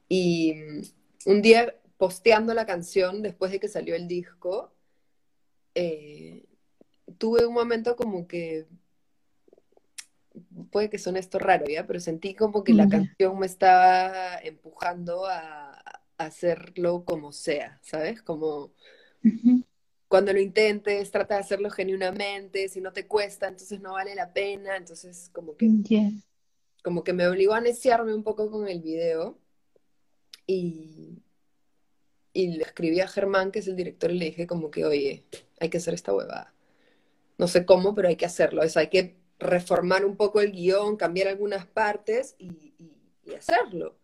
[0.08, 0.82] Y mm,
[1.26, 4.72] un día posteando la canción, después de que salió el disco,
[5.76, 6.44] eh,
[7.16, 8.66] tuve un momento como que,
[10.72, 11.86] puede que suene esto raro, ¿ya?
[11.86, 15.80] Pero sentí como que la canción me estaba empujando a
[16.18, 18.20] hacerlo como sea, ¿sabes?
[18.20, 18.72] Como
[20.08, 24.32] cuando lo intentes, trata de hacerlo genuinamente, si no te cuesta, entonces no vale la
[24.32, 25.70] pena, entonces como que
[26.82, 29.38] como que me obligó a neciarme un poco con el video
[30.48, 31.21] y,
[32.32, 35.24] y le escribí a Germán, que es el director, y le dije como que, oye,
[35.60, 36.54] hay que hacer esta huevada.
[37.38, 38.62] No sé cómo, pero hay que hacerlo.
[38.62, 42.72] O hay que reformar un poco el guion, cambiar algunas partes y,
[43.36, 43.98] hacerlo.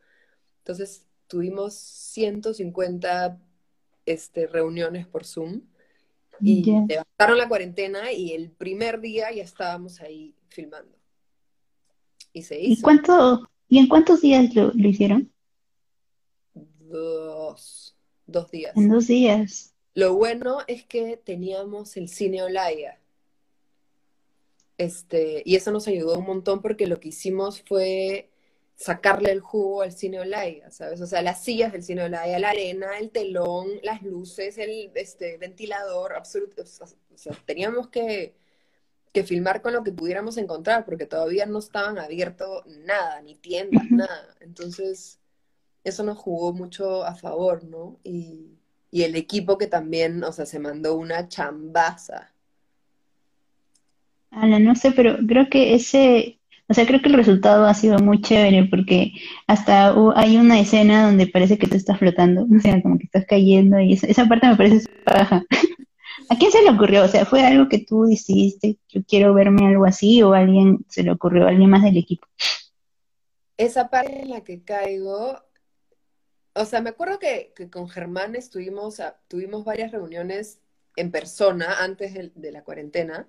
[0.59, 3.41] Entonces tuvimos 150
[4.07, 5.63] este, reuniones por Zoom
[6.41, 10.97] y levantaron la cuarentena y el primer día ya estábamos ahí filmando.
[12.33, 12.81] Y se hizo.
[12.81, 15.33] ¿Y, cuánto, ¿y en cuántos días lo, hicieron?
[16.55, 17.97] Dos,
[18.29, 18.77] dos días.
[18.77, 19.75] En dos días.
[19.95, 23.01] Lo bueno es que teníamos el cine Olaya.
[24.77, 28.31] Este, y eso nos ayudó un montón porque lo que hicimos fue
[28.77, 31.01] sacarle el jugo al cine Olaya, ¿sabes?
[31.01, 35.37] O sea, las sillas del cine Olaya, la arena, el telón, las luces, el este,
[35.37, 36.63] ventilador, absoluto.
[36.63, 38.37] O sea, teníamos que,
[39.13, 43.91] que, filmar con lo que pudiéramos encontrar porque todavía no estaban abiertos nada, ni tiendas,
[43.91, 44.37] nada.
[44.39, 45.19] Entonces,
[45.85, 47.99] eso nos jugó mucho a favor, ¿no?
[48.05, 48.59] Y,
[48.91, 52.33] y el equipo que también, o sea, se mandó una chambaza.
[54.31, 57.99] Ana, no sé, pero creo que ese, o sea, creo que el resultado ha sido
[57.99, 59.13] muy chévere porque
[59.47, 63.25] hasta hay una escena donde parece que te estás flotando, o sea, como que estás
[63.27, 65.45] cayendo y esa, parte me parece baja.
[66.31, 67.05] ¿A quién se le ocurrió?
[67.05, 70.85] O sea, ¿fue algo que tú decidiste, yo quiero verme algo así o a alguien
[70.89, 72.27] se le ocurrió, alguien más del equipo?
[73.57, 75.41] Esa parte en la que caigo
[76.59, 80.61] o sea, me acuerdo que, con Germán estuvimos, tuvimos varias reuniones
[80.97, 83.29] en persona antes de, la cuarentena,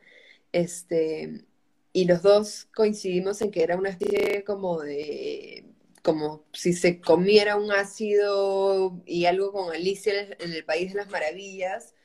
[0.52, 1.46] este,
[1.94, 5.66] y los dos coincidimos en que era una especie como de,
[6.04, 11.10] como si se comiera un ácido y algo con Alicia en el, País de las
[11.10, 11.96] Maravillas,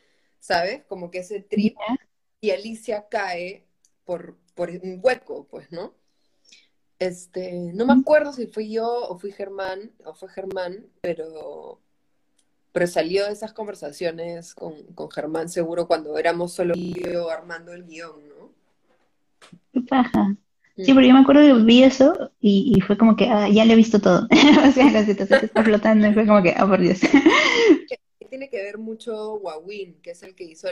[0.40, 0.84] ¿sabes?
[0.86, 1.76] Como que ese trip,
[2.40, 3.66] y Alicia cae
[4.04, 5.94] por, por un hueco, pues, ¿no?
[7.04, 11.78] Este, no me acuerdo si fui yo o fui Germán, o fue Germán, pero,
[12.72, 14.74] pero salió de esas conversaciones con,
[15.10, 18.52] Germán seguro cuando éramos solo yo armando el guion, ¿no?
[19.74, 20.34] Qué paja.
[20.78, 23.74] Sí, porque yo me acuerdo que vi eso y, fue como que ah, ya le
[23.74, 24.26] he visto todo.
[24.66, 27.00] o sea, la situación está flotando y fue como que, ah, por Dios.
[28.30, 30.68] Tiene que ver mucho Wawin, que es el que hizo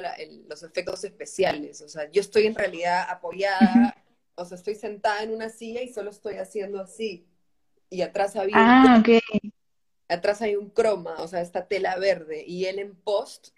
[0.49, 1.83] los efectos especiales.
[1.83, 4.02] O sea, yo estoy en realidad apoyada
[4.43, 7.27] o sea, estoy sentada en una silla y solo estoy haciendo así.
[7.91, 9.21] Y atrás había ah, un
[10.09, 13.49] atrás hay un croma, o sea, esta tela verde, y él en post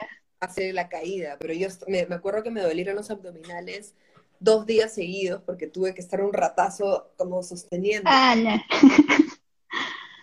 [0.40, 3.94] hace la caída, pero yo me, acuerdo que me dolieron los abdominales
[4.40, 8.10] dos días seguidos porque tuve que estar un ratazo como sosteniendo.
[8.10, 8.64] ¡Hala!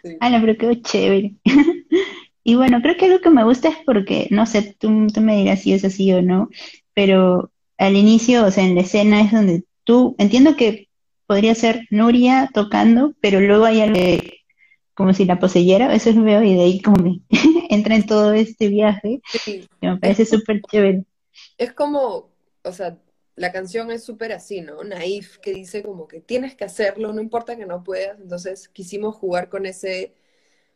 [0.03, 0.17] Sí.
[0.19, 1.35] ¡Hala, pero quedó chévere!
[2.43, 5.37] y bueno, creo que algo que me gusta es porque, no sé, tú, tú me
[5.37, 6.49] dirás si es así o no,
[6.93, 10.89] pero al inicio, o sea, en la escena es donde tú, entiendo que
[11.27, 13.99] podría ser Nuria tocando, pero luego hay algo
[14.93, 17.21] como si la poseyera, eso lo veo y de ahí como me
[17.69, 19.67] entra en todo este viaje, sí.
[19.81, 21.05] me parece súper chévere.
[21.57, 22.29] Es como,
[22.63, 22.97] o sea,
[23.35, 24.83] la canción es súper así, ¿no?
[24.83, 29.15] Naif, que dice como que tienes que hacerlo, no importa que no puedas, entonces quisimos
[29.15, 30.13] jugar con ese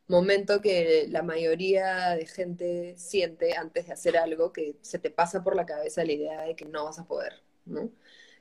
[0.08, 5.44] momento que la mayoría de gente siente antes de hacer algo, que se te pasa
[5.44, 7.34] por la cabeza la idea de que no vas a poder,
[7.66, 7.90] ¿no?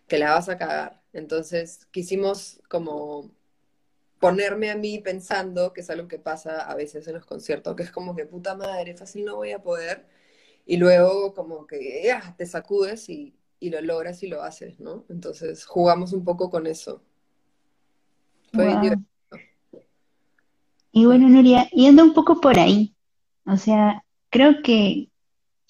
[0.07, 1.03] Que la vas a cagar.
[1.13, 3.31] Entonces quisimos como
[4.19, 7.83] ponerme a mí pensando, que es algo que pasa a veces en los conciertos, que
[7.83, 10.07] es como que puta madre, fácil no voy a poder,
[10.65, 15.07] y luego como que ya, te sacudes y, lo logras y lo haces, ¿no?
[15.09, 17.03] Entonces jugamos un poco con eso.
[20.93, 22.95] Y bueno, Nuria, yendo un poco por ahí,
[23.47, 25.09] o sea, creo que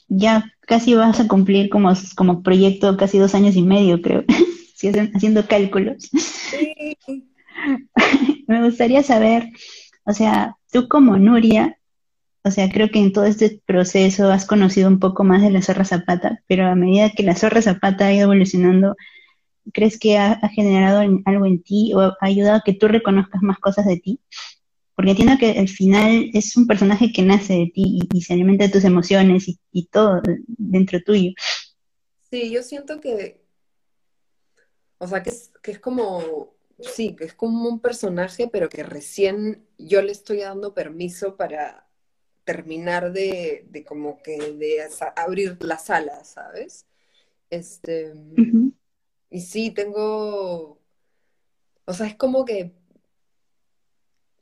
[0.09, 4.25] ya casi vas a cumplir como, como proyecto casi dos años y medio, creo,
[4.75, 6.11] si hacen, haciendo cálculos.
[8.47, 9.51] Me gustaría saber,
[10.05, 11.79] o sea, tú como Nuria,
[12.43, 15.63] o sea, creo que en todo este proceso has conocido un poco más de la
[15.63, 18.97] zorra zapata, pero a medida que la zorra zapata ha ido evolucionando,
[19.73, 23.43] ¿crees que ha, ha generado algo en ti o ha ayudado a que tú reconozcas
[23.43, 24.21] más cosas de ti?
[24.95, 28.65] Porque entiendo que al final es un personaje que nace de ti y, se alimenta
[28.65, 31.33] de tus emociones y, todo dentro tuyo.
[32.31, 33.43] Sí, yo siento que,
[34.99, 38.83] o sea, que es, que es como, sí, que es como un personaje, pero que
[38.83, 41.89] recién yo le estoy dando permiso para
[42.45, 44.87] terminar de, de como que de
[45.17, 46.87] abrir la sala, ¿sabes?
[47.51, 48.13] Este,
[49.31, 50.79] y sí, tengo,
[51.85, 52.75] o sea, es como que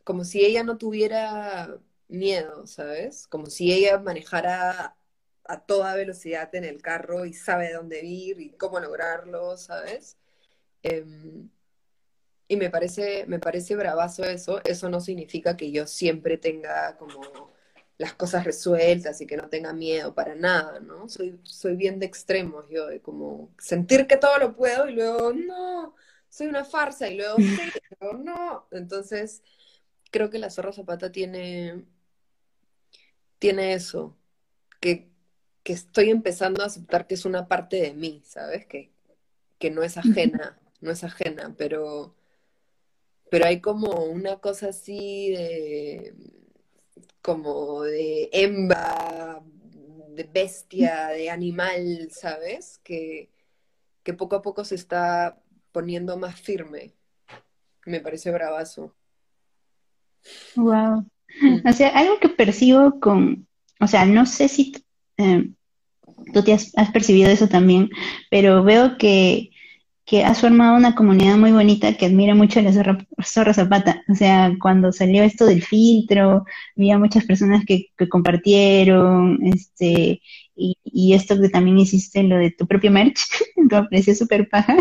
[0.04, 1.78] como si ella no tuviera
[2.08, 3.26] miedo, ¿sabes?
[3.28, 4.96] Como si ella manejara
[5.44, 10.16] a toda velocidad en el carro y sabe dónde ir y cómo lograrlo, ¿sabes?
[10.82, 11.48] Em,
[12.48, 14.60] y me parece, me parece bravazo eso.
[14.64, 17.50] Eso no significa que yo siempre tenga como
[17.98, 21.08] las cosas resueltas y que no tenga miedo para nada, ¿no?
[21.08, 25.32] Soy, soy bien de extremos, yo, de como sentir que todo lo puedo y luego,
[25.32, 25.94] no,
[26.28, 28.66] soy una farsa y luego, sí, pero no.
[28.72, 29.42] Entonces,
[30.12, 31.84] creo que la Zorra Zapata tiene,
[33.40, 34.16] tiene eso,
[34.78, 35.08] que,
[35.64, 38.66] que estoy empezando a aceptar que es una parte de mí, ¿sabes?
[38.66, 38.92] Que,
[39.58, 42.14] que no es ajena, no es ajena, pero,
[43.30, 46.14] pero hay como una cosa así de
[47.22, 49.40] como de hembra,
[50.10, 52.80] de bestia, de animal, ¿sabes?
[52.84, 53.30] Que,
[54.02, 55.40] que poco a poco se está
[55.70, 56.92] poniendo más firme.
[57.86, 58.94] Me parece bravazo.
[60.56, 61.06] Wow.
[61.40, 61.68] Mm.
[61.68, 63.46] O sea, algo que percibo con,
[63.80, 64.72] o sea, no sé si
[65.16, 65.48] eh,
[66.32, 67.90] tú te has, percibido eso también,
[68.30, 69.50] pero veo que,
[70.04, 72.72] que has formado una comunidad muy bonita que admira mucho a la
[73.24, 74.02] zorra, Zapata.
[74.08, 76.44] O sea, cuando salió esto del filtro,
[76.76, 80.20] había muchas personas que, que compartieron, este,
[80.54, 83.20] y, y, esto que también hiciste, lo de tu propio merch,
[83.56, 84.76] me pareció súper paja.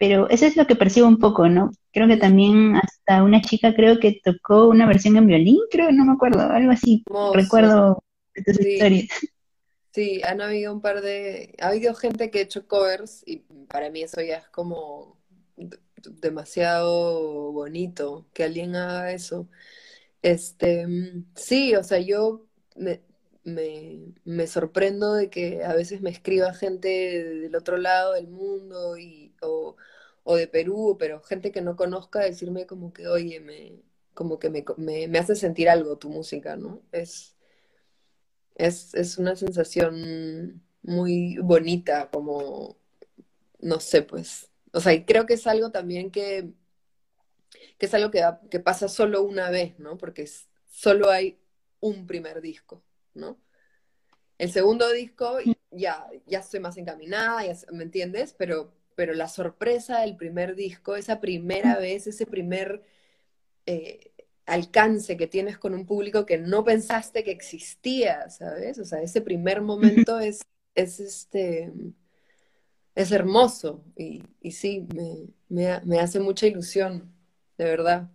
[0.00, 1.72] Pero eso es lo que percibo un poco, ¿no?
[1.92, 6.06] Creo que también hasta una chica creo que tocó una versión en violín, creo, no
[6.06, 7.04] me acuerdo, algo así.
[7.34, 8.02] Recuerdo
[8.34, 9.08] de tus historias.
[9.92, 11.54] Sí, han habido un par de...
[11.60, 15.18] Ha habido gente que ha hecho covers y para mí eso ya es como
[16.22, 19.50] demasiado bonito que alguien haga eso.
[20.22, 20.86] Este,
[21.34, 23.02] sí, o sea, yo me,
[23.44, 29.34] me, sorprendo de que a veces me escriba gente del otro lado del mundo y,
[29.42, 29.76] o,
[30.24, 33.82] o de Perú, pero gente que no conozca, decirme como que, oye, me,
[34.14, 36.82] como que me, me hace sentir algo tu música, ¿no?
[36.92, 37.36] Es,
[38.54, 42.76] es, es una sensación muy bonita, como,
[43.60, 44.50] no sé, pues.
[44.72, 46.52] O sea, y creo que es algo también que,
[47.78, 49.98] que es algo que, que pasa solo una vez, ¿no?
[49.98, 50.28] Porque
[50.68, 51.40] solo hay
[51.80, 52.82] un primer disco,
[53.14, 53.38] ¿no?
[54.38, 55.38] El segundo disco
[55.70, 58.34] ya, ya estoy más encaminada, ya, ¿me entiendes?
[58.36, 62.82] Pero, pero la sorpresa del primer disco, esa primera vez, ese primer
[63.64, 64.12] eh,
[64.44, 68.78] alcance que tienes con un público que no pensaste que existía, ¿sabes?
[68.78, 70.42] O sea, ese primer momento es,
[70.74, 71.72] es este
[72.94, 74.86] es hermoso y, y sí,
[75.48, 77.10] me, me, hace mucha ilusión,
[77.56, 78.10] de verdad.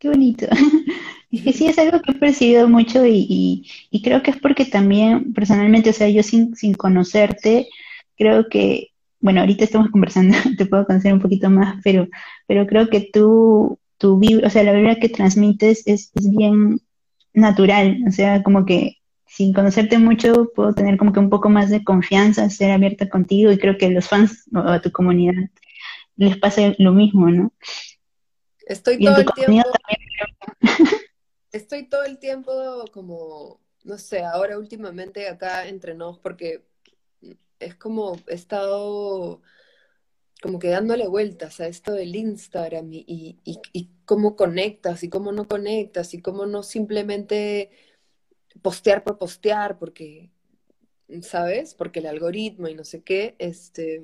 [0.00, 0.48] Qué bonito.
[1.30, 4.64] Es que sí es algo que he percibido mucho y, y, creo que es porque
[4.64, 7.68] también personalmente, o sea, yo sin, sin conocerte,
[8.16, 8.93] creo que,
[9.24, 12.06] bueno, ahorita estamos conversando, te puedo conocer un poquito más, pero,
[12.46, 16.78] pero creo que tú tu o sea, la vibra que transmites es, bien
[17.32, 21.70] natural, o sea, como que sin conocerte mucho puedo tener como que un poco más
[21.70, 25.32] de confianza, ser abierta contigo y creo que a los fans o a tu comunidad
[26.16, 27.50] les pasa lo mismo, ¿no?
[28.66, 29.70] Estoy todo el tiempo.
[31.52, 32.52] Estoy todo el tiempo
[32.92, 36.62] como, no sé, ahora últimamente acá entre nos, porque
[37.60, 39.42] es como he estado
[40.44, 45.48] como que dándole vueltas a esto del Instagram y, y, cómo conectas y cómo no
[45.48, 47.70] conectas y cómo no simplemente
[48.60, 50.30] postear por postear porque,
[51.22, 51.74] ¿sabes?
[51.74, 54.02] Porque el algoritmo y no sé qué, este...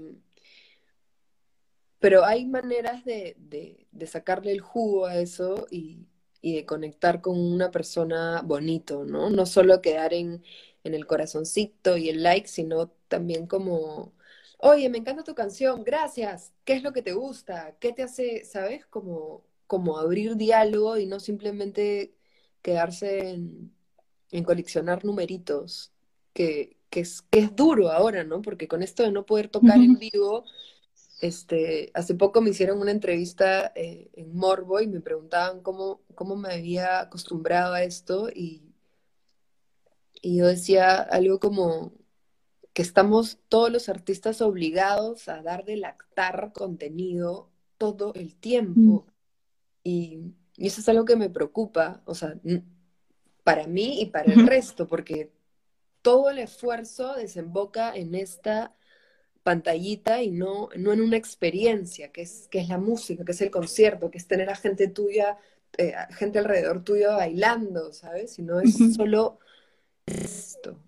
[1.98, 6.06] Pero hay maneras de, de, sacarle el jugo a eso y,
[6.40, 9.28] y, de conectar con una persona bonito, ¿no?
[9.28, 10.42] No solo quedar en,
[10.84, 14.12] en el corazoncito y el like, sino también como
[14.60, 17.76] oye, me encanta tu canción, gracias, ¿qué es lo que te gusta?
[17.80, 18.86] ¿Qué te hace, sabes?
[18.86, 22.14] Como, como abrir diálogo y no simplemente
[22.62, 23.72] quedarse en,
[24.44, 25.92] coleccionar numeritos,
[26.32, 28.42] que, que, es, que es duro ahora, ¿no?
[28.42, 30.44] Porque con esto de no poder tocar en vivo,
[31.20, 36.36] este, hace poco me hicieron una entrevista eh, en Morbo y me preguntaban cómo, cómo
[36.36, 38.69] me había acostumbrado a esto y,
[40.20, 41.92] y yo decía algo como,
[42.72, 49.06] que estamos todos los artistas obligados a dar de lactar contenido todo el tiempo.
[49.06, 49.10] Mm.
[49.84, 52.38] Y, eso es algo que me preocupa, o sea,
[53.44, 55.32] para mí y para el resto, porque
[56.02, 58.74] todo el esfuerzo desemboca en esta
[59.42, 63.40] pantallita y no, no en una experiencia, que es, que es la música, que es
[63.40, 65.38] el concierto, que es tener a gente tuya,
[65.78, 68.38] eh, gente alrededor tuyo bailando, ¿sabes?
[68.38, 69.38] Y no es solo
[70.06, 70.78] esto.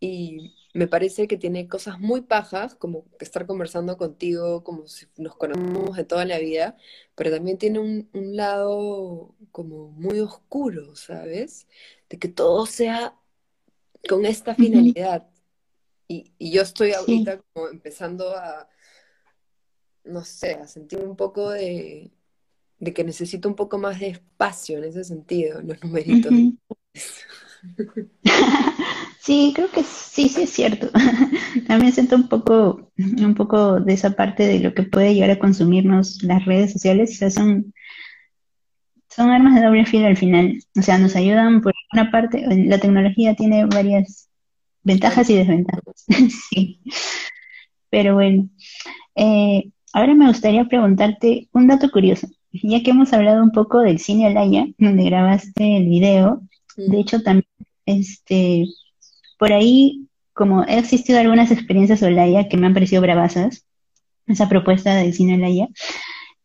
[0.00, 5.36] Y me parece que tiene cosas muy pajas, como estar conversando contigo, como si nos
[5.36, 6.76] conocemos de toda la vida,
[7.14, 11.66] pero también tiene un, lado como muy oscuro, ¿sabes?
[12.08, 13.14] De que todo sea
[14.08, 15.28] con esta finalidad.
[16.08, 18.68] y, yo estoy ahorita como empezando a,
[20.04, 22.10] no sé, a sentir un poco de,
[22.78, 26.32] de que necesito un poco más de espacio en ese sentido, los numeritos.
[29.20, 30.88] Sí, creo que sí, sí es cierto.
[31.68, 35.38] También siento un poco, un poco de esa parte de lo que puede llegar a
[35.38, 37.12] consumirnos las redes sociales.
[37.12, 37.74] O sea, son,
[39.10, 40.58] son armas de doble filo al final.
[40.76, 44.30] O sea, nos ayudan por una parte, la tecnología tiene varias
[44.82, 46.06] ventajas y desventajas.
[46.50, 46.80] Sí.
[47.90, 48.48] Pero bueno,
[49.16, 52.28] eh, ahora me gustaría preguntarte un dato curioso.
[52.52, 56.42] Ya que hemos hablado un poco del cine Alaya, donde grabaste el video,
[56.76, 57.46] de hecho también
[57.86, 58.66] este,
[59.38, 63.64] por ahí, como he existido algunas experiencias Olaya que me han parecido bravasas,
[64.26, 65.68] esa propuesta del cine Olaya,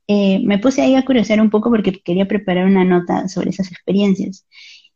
[0.07, 3.71] eh, me puse ahí a curiosear un poco porque quería preparar una nota sobre esas
[3.71, 4.45] experiencias.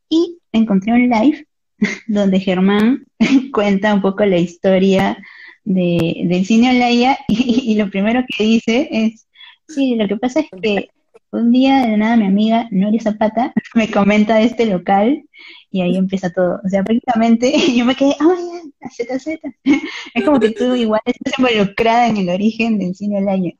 [0.09, 1.45] Y encontré un live
[2.07, 3.05] donde Germán
[3.53, 5.17] cuenta un poco la historia
[5.63, 9.27] de, del cine Olaya y, y, lo primero que dice es,
[9.67, 10.89] sí, lo que pasa es que
[11.32, 15.23] un día de nada mi amiga Noria Zapata me comenta este local
[15.71, 16.59] y ahí empieza todo.
[16.65, 19.39] O sea, prácticamente yo me quedé, ¡ay, oh, ZZ!
[20.15, 23.51] Es como que tú igual estás involucrada en el origen del cine al año.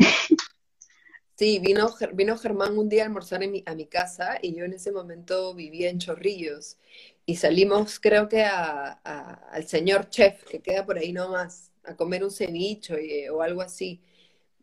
[1.36, 4.66] Sí, vino, vino Germán un día a almorzar en mi, a mi casa y yo
[4.66, 6.78] en ese momento vivía en Chorrillos
[7.26, 9.00] y salimos creo que a,
[9.52, 14.02] al señor chef que queda por ahí nomás a comer un ceviche o algo así.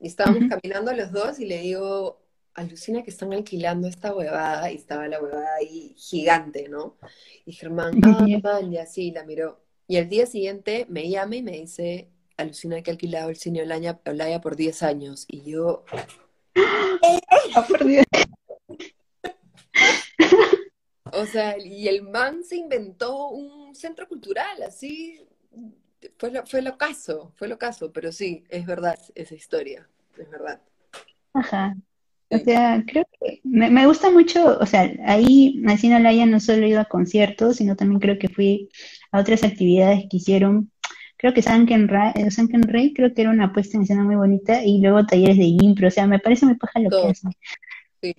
[0.01, 2.26] Y estábamos caminando los dos y le digo,
[2.57, 6.97] alucina que están alquilando esta huevada y estaba la huevada ahí gigante, ¿no?
[7.45, 8.01] Y Germán,
[8.45, 9.61] ah, ya sí, la miró.
[9.87, 13.63] Y el día siguiente me llama y me dice, alucina que ha alquilado el cine
[13.63, 15.27] Olaya, Olaya por 10 años.
[15.29, 15.85] Y yo...
[16.57, 17.65] Ah,
[21.13, 25.29] o sea, y el man se inventó un centro cultural, así,
[26.19, 30.31] fue lo, fue lo caso, fue lo caso, pero sí, es verdad esa historia, es
[30.31, 30.63] verdad.
[31.35, 31.77] Ajá.
[32.29, 36.67] O sea, creo que me, gusta mucho, o sea, ahí así no haya no solo
[36.67, 38.69] ido a conciertos, sino también creo que fui
[39.13, 40.73] a otras actividades que hicieron.
[41.17, 42.29] Creo que Sanken Rey, eh,
[42.67, 45.89] Rey creo que era una puesta en escena muy bonita y luego talleres de impro,
[45.89, 47.31] o sea, me parece muy paja lo que hacen.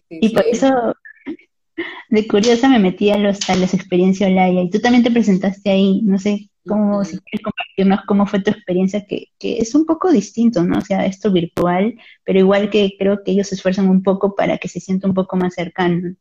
[0.09, 0.95] y por eso,
[2.09, 5.69] de curiosa, me metí a, los, a las experiencias Olaya y tú también te presentaste
[5.69, 9.85] ahí, no sé cómo, si quieres compartirnos cómo fue tu experiencia, que, que, es un
[9.85, 10.77] poco distinto, ¿no?
[10.77, 14.57] O sea, esto virtual, pero igual que creo que ellos se esfuerzan un poco para
[14.57, 16.15] que se sienta un poco más cercano.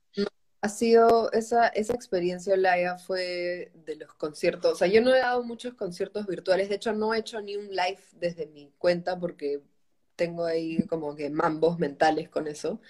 [0.61, 5.18] Ha sido, esa, esa experiencia Olaya fue de los conciertos, o sea, yo no he
[5.18, 9.18] dado muchos conciertos virtuales, de hecho no he hecho ni un live desde mi cuenta
[9.18, 9.61] porque
[10.16, 12.80] tengo ahí como que mambos mentales con eso.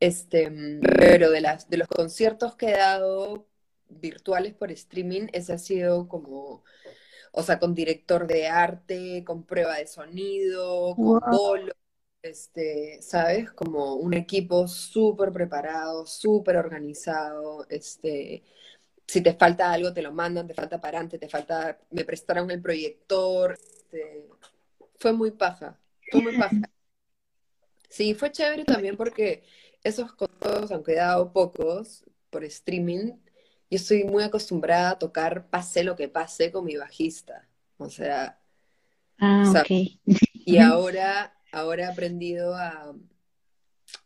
[0.00, 0.52] Este,
[0.98, 3.48] pero de las de los conciertos que he dado
[3.88, 6.64] virtuales por streaming, ese ha sido como
[7.32, 11.72] o sea, con director de arte, con prueba de sonido, con bolo,
[12.22, 13.52] este, ¿sabes?
[13.52, 18.42] Como un equipo súper preparado, súper organizado, este,
[19.06, 22.62] si te falta algo te lo mandan, te falta parante, te falta, me prestaron el
[22.62, 24.28] proyector, este,
[24.98, 25.78] fue muy paja,
[26.12, 26.56] muy paja.
[27.88, 29.44] Sí, fue chévere también porque
[29.82, 33.12] esos costos, aunque he dado pocos por streaming,
[33.70, 37.48] yo estoy muy acostumbrada a tocar pase lo que pase con mi bajista.
[37.76, 38.40] O sea,
[39.18, 42.94] ah, y ahora, ahora he aprendido a,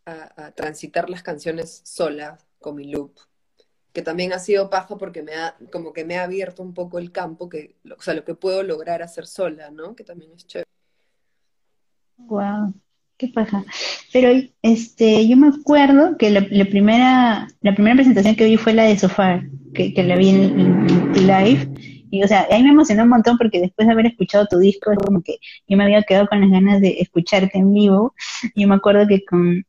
[0.04, 3.14] a, transitar las canciones sola con mi loop,
[3.92, 6.98] que también ha sido paja porque me ha, como que me ha abierto un poco
[6.98, 9.96] el campo, que, o sea, lo que puedo lograr hacer sola, ¿no?
[9.96, 10.71] Que también es chévere.
[12.28, 12.74] Wow
[13.22, 13.64] qué paja.
[14.12, 14.30] Pero
[14.62, 18.98] este, yo me acuerdo que la, primera, la primera presentación que vi fue la de
[18.98, 19.44] Sofar,
[19.74, 21.68] que, la vi en, live.
[22.10, 24.90] Y o sea, ahí me emocionó un montón porque después de haber escuchado tu disco,
[24.90, 28.14] es como que yo me había quedado con las ganas de escucharte en vivo.
[28.56, 29.64] Yo me acuerdo que con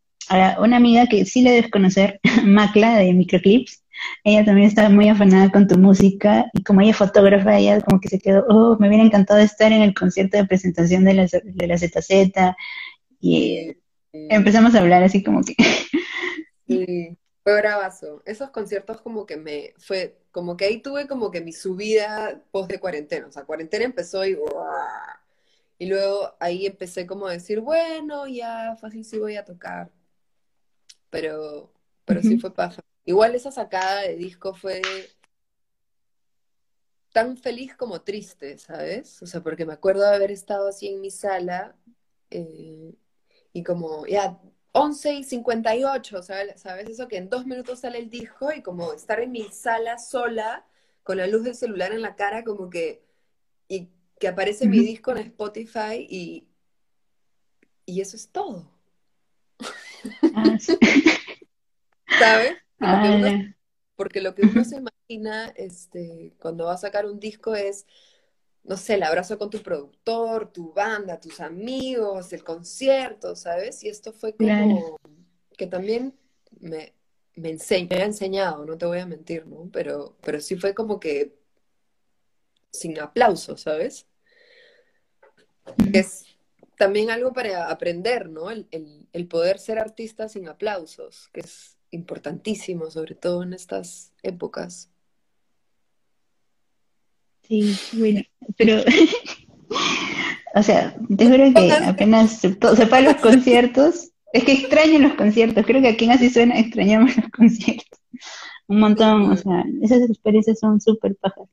[0.59, 3.82] una amiga que sí le debes conocer, Macla de Microclips,
[4.23, 7.99] ella también estaba muy afanada con tu música y como ella es fotógrafa, ella como
[7.99, 11.27] que se quedó, oh, me hubiera encantado estar en el concierto de presentación de la,
[11.27, 12.55] de la ZZ
[13.19, 13.77] y
[14.11, 15.55] empezamos a hablar así como que...
[16.65, 18.23] Sí, fue bravazo.
[18.25, 22.71] Esos conciertos como que me fue, como que ahí tuve como que mi subida post
[22.71, 23.27] de cuarentena.
[23.27, 24.37] O sea, cuarentena empezó y...
[25.77, 29.91] Y luego ahí empecé como a decir, bueno, ya fácil sí voy a tocar.
[31.09, 31.73] Pero,
[32.05, 32.81] pero sí fue paja.
[33.05, 34.81] Igual esa sacada de disco fue
[37.11, 39.21] tan feliz como triste, ¿sabes?
[39.21, 41.75] O sea, porque me acuerdo de haber estado así en mi sala
[42.31, 42.95] eh,
[43.53, 44.39] y como ya
[44.71, 46.61] 11 y 58, ¿sabes?
[46.61, 46.89] ¿sabes?
[46.89, 50.65] Eso que en dos minutos sale el disco y como estar en mi sala sola
[51.03, 53.03] con la luz del celular en la cara, como que,
[53.67, 53.89] y
[54.19, 56.47] que aparece mi disco en Spotify y,
[57.85, 58.71] y eso es todo.
[62.79, 63.53] Ah.
[63.95, 67.85] Porque lo que uno se imagina este, cuando va a sacar un disco es,
[68.63, 73.83] no sé, el abrazo con tu productor, tu banda, tus amigos, el concierto, ¿sabes?
[73.83, 74.97] Y esto fue como
[75.57, 76.17] que también
[76.59, 76.93] me,
[77.35, 79.69] me, me ha enseñado, no te voy a mentir, ¿no?
[79.71, 81.35] Pero, pero sí fue como que
[82.71, 84.07] sin aplauso, ¿sabes?
[85.93, 86.25] Es
[86.77, 88.49] también algo para aprender, ¿no?
[88.49, 94.89] El, el poder ser artista sin aplausos, que es importantísimo, sobre todo en estas épocas.
[97.43, 98.21] Sí, bueno,
[98.57, 98.77] pero,
[100.55, 105.65] o sea, te juro que apenas se, para los conciertos, es que extraño los conciertos,
[105.65, 107.99] creo que aquí en Así Suena extrañamos los conciertos,
[108.67, 111.47] un montón, o sea, esas experiencias son súper pajas.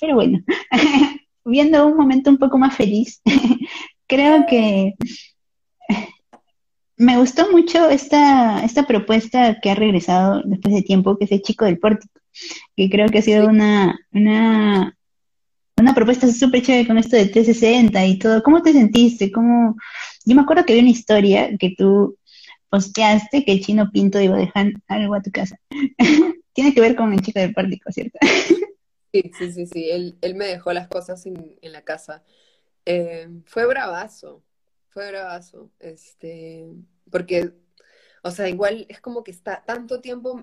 [0.00, 0.38] Pero bueno,
[1.44, 3.20] viendo un momento un poco más feliz,
[4.06, 4.94] creo que
[6.98, 11.42] me gustó mucho esta, esta propuesta que ha regresado después de tiempo, que es el
[11.42, 12.20] chico del pórtico,
[12.76, 14.96] que creo que ha sido una, una,
[15.76, 18.42] una propuesta súper chévere con esto de 360 y todo.
[18.42, 19.30] ¿Cómo te sentiste?
[19.30, 19.76] ¿Cómo...
[20.24, 22.18] Yo me acuerdo que había una historia que tú
[22.68, 25.58] posteaste que el chino Pinto iba a dejar algo a tu casa.
[26.52, 28.18] Tiene que ver con el chico del pórtico, ¿cierto?
[29.12, 29.88] sí, sí, sí, sí.
[29.88, 32.24] Él, él me dejó las cosas en, en la casa.
[32.84, 34.42] Eh, fue bravazo,
[34.98, 36.66] fue bravazo, este,
[37.08, 37.52] porque,
[38.24, 40.42] o sea, igual es como que está tanto tiempo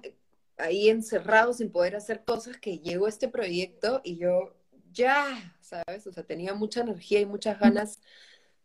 [0.55, 4.55] ahí encerrado sin poder hacer cosas que llegó este proyecto y yo
[4.93, 6.07] ya, ¿sabes?
[6.07, 7.99] O sea, tenía mucha energía y muchas ganas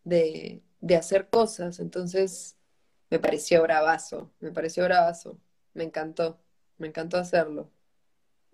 [0.05, 2.57] de, de hacer cosas, entonces
[3.11, 5.41] me pareció bravazo, me pareció bravazo,
[5.75, 6.41] me encantó,
[6.79, 7.69] me encantó hacerlo.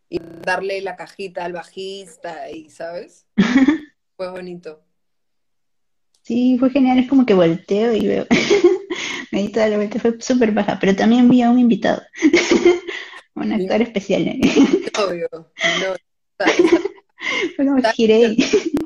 [0.08, 3.26] Y darle la cajita al bajista y, ¿sabes?
[4.16, 4.85] Fue bonito.
[6.26, 8.26] Sí, fue genial, es como que volteo y veo.
[9.30, 12.02] Me di toda la vuelta, fue súper baja, pero también vi a un invitado,
[13.36, 14.26] un actor especial.
[14.26, 14.40] ¿eh?
[15.06, 15.94] Obvio, no.
[17.54, 18.36] Fue como giré.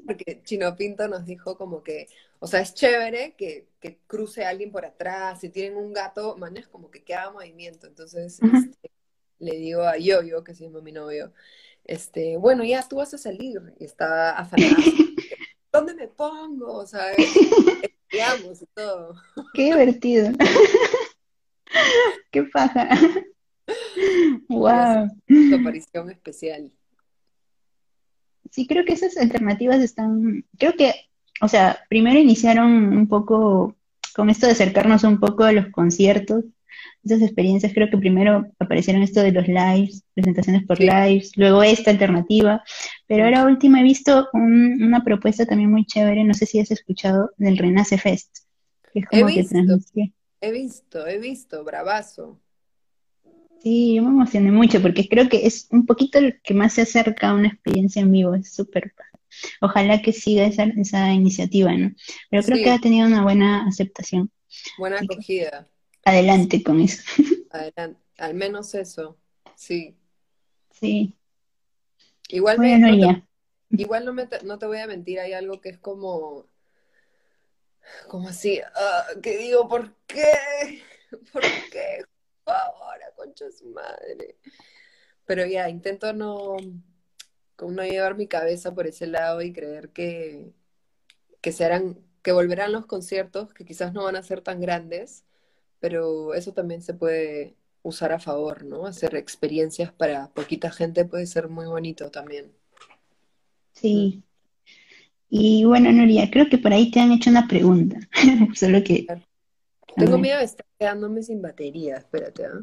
[0.06, 2.08] Porque Chino Pinto nos dijo como que,
[2.40, 6.60] o sea, es chévere que, que cruce alguien por atrás, si tienen un gato, mañana
[6.60, 7.86] es como que queda movimiento.
[7.86, 8.90] Entonces este,
[9.38, 11.32] le digo a Yo-Yo, que se llama mi novio,
[11.84, 13.62] este, bueno, ya tú vas a salir.
[13.78, 14.76] Y estaba afanado.
[15.72, 16.86] ¿Dónde me pongo?
[16.86, 17.16] ¿Sabes?
[17.82, 19.14] Estudiamos y todo.
[19.54, 20.32] Qué divertido.
[22.30, 22.88] Qué paja.
[24.48, 25.08] Wow.
[25.28, 26.72] Tu aparición especial.
[28.50, 30.92] Sí, creo que esas alternativas están, creo que,
[31.40, 33.76] o sea, primero iniciaron un poco
[34.12, 36.44] con esto de acercarnos un poco a los conciertos,
[37.04, 41.90] esas experiencias, creo que primero aparecieron esto de los lives, presentaciones por lives, luego esta
[41.90, 42.62] alternativa,
[43.06, 47.30] pero ahora último he visto una propuesta también muy chévere, no sé si has escuchado,
[47.38, 48.38] del Renace Fest,
[48.92, 49.58] que es como he visto,
[50.42, 52.40] He visto, he visto, bravazo.
[53.62, 56.82] Sí, yo me emocioné mucho porque creo que es un poquito el que más se
[56.82, 58.94] acerca a una experiencia en vivo, es súper
[59.60, 61.92] Ojalá que siga esa, esa iniciativa, ¿no?
[62.30, 64.30] Pero creo que ha tenido una buena aceptación.
[64.78, 65.68] Buena acogida
[66.04, 67.02] adelante con eso.
[67.50, 69.18] Adelante, al menos eso,
[69.56, 69.96] sí.
[70.70, 71.16] Sí.
[72.28, 72.66] Igual, no
[73.70, 76.46] igual no, me no te voy a mentir, hay algo que es como,
[78.08, 80.82] como así, ah, que digo, ¿por qué?
[81.32, 82.04] ¿Por qué?
[82.44, 84.36] Ahora, concha su madre.
[85.24, 86.56] Pero ya, intento no,
[87.56, 90.52] como no llevar mi cabeza por ese lado y creer que,
[91.40, 95.24] que se harán, que volverán los conciertos, que quizás no van a ser tan grandes,
[95.80, 98.86] pero eso también se puede usar a favor, ¿no?
[98.86, 102.52] Hacer experiencias para poquita gente puede ser muy bonito también.
[103.72, 104.22] Sí.
[105.30, 107.98] Y bueno, Nuria, creo que por ahí te han hecho una pregunta.
[108.54, 109.06] Solo que.
[109.96, 112.60] Tengo miedo de estar quedándome sin batería, espérate, ¿ah?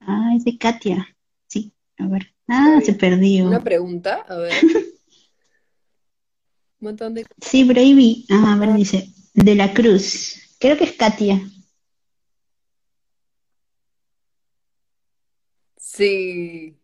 [0.00, 1.16] Ah, es de Katia.
[1.46, 2.34] Sí, a ver.
[2.46, 3.46] Ah, se perdió.
[3.46, 4.52] Una pregunta, a ver.
[6.80, 7.26] Un montón de.
[7.40, 8.26] Sí, Bravey.
[8.30, 10.56] Ah, a ver, dice de la Cruz.
[10.58, 11.40] Creo que es Katia.
[15.76, 16.78] Sí,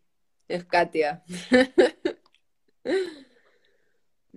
[0.48, 1.24] es Katia.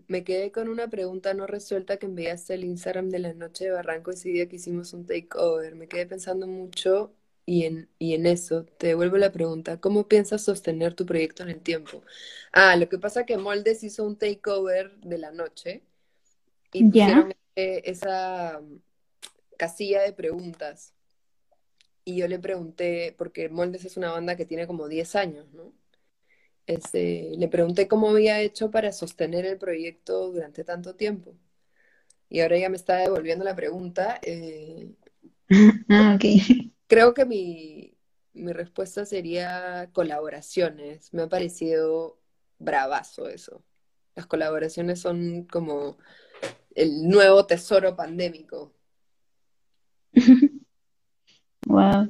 [0.07, 3.72] Me quedé con una pregunta no resuelta que enviaste al Instagram de la noche de
[3.72, 5.76] Barranco ese día que hicimos un takeover.
[5.76, 7.14] Me quedé pensando mucho
[7.45, 9.80] y en, y en eso te devuelvo la pregunta.
[9.80, 12.03] ¿Cómo piensas sostener tu proyecto en el tiempo?
[12.51, 15.84] Ah, lo que pasa que Moldes hizo un takeover de la noche
[16.74, 17.34] y pusieron
[17.86, 18.78] esa mm,
[19.57, 20.93] casilla de preguntas.
[22.05, 25.74] Y yo le pregunté, porque Moldes es una banda que tiene como 10 años, ¿no?
[26.68, 31.36] Este, le pregunté cómo había hecho para sostener el proyecto durante tanto tiempo.
[32.30, 34.20] y ahora ya me está devolviendo la pregunta.
[34.24, 34.91] eh,
[35.89, 36.18] Ah,
[36.88, 37.95] creo que mi,
[38.34, 41.14] mi respuesta sería colaboraciones.
[41.14, 42.20] Me ha parecido
[42.60, 43.64] bravazo eso.
[44.16, 45.97] Las colaboraciones son como
[46.76, 48.74] el nuevo tesoro pandémico.
[51.66, 52.08] Wow.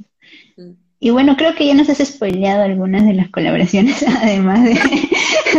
[0.55, 0.73] Mm.
[0.99, 4.73] Y bueno, creo que ya nos has spoileado algunas de las colaboraciones, además de,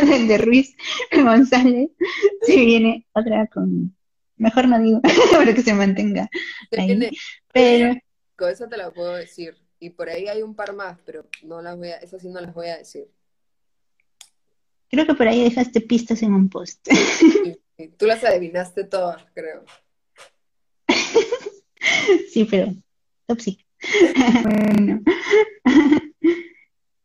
[0.07, 0.75] de, de Ruiz
[1.13, 1.91] González.
[2.43, 3.95] Si viene otra con,
[4.37, 5.01] mejor no digo,
[5.33, 6.29] para que se mantenga
[6.77, 7.11] ahí.
[7.53, 7.95] Pero
[8.37, 9.55] Con eso te la puedo decir.
[9.79, 12.41] Y por ahí hay un par más, pero no las voy a, esas sí no
[12.41, 13.09] las voy a decir.
[14.91, 16.87] creo que por ahí dejaste pistas en un post.
[17.47, 19.65] Y tú las adivinaste todas, creo.
[22.31, 22.73] Sí, pero
[23.27, 23.67] top secret.
[24.45, 25.01] Bueno.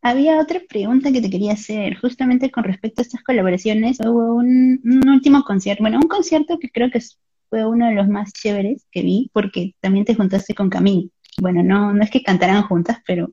[0.02, 4.00] Había otra pregunta que te quería hacer, justamente con respecto a estas colaboraciones.
[4.02, 7.02] Hubo un, un último concierto, bueno, un concierto que creo que
[7.50, 11.10] fue uno de los más chéveres que vi, porque también te juntaste con Camille.
[11.42, 13.32] Bueno, no, no es que cantaran juntas, pero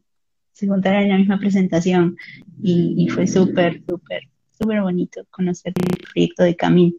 [0.52, 2.16] se juntaron en la misma presentación
[2.62, 4.22] y, y fue súper, súper,
[4.58, 6.96] súper bonito conocer el proyecto de Camille.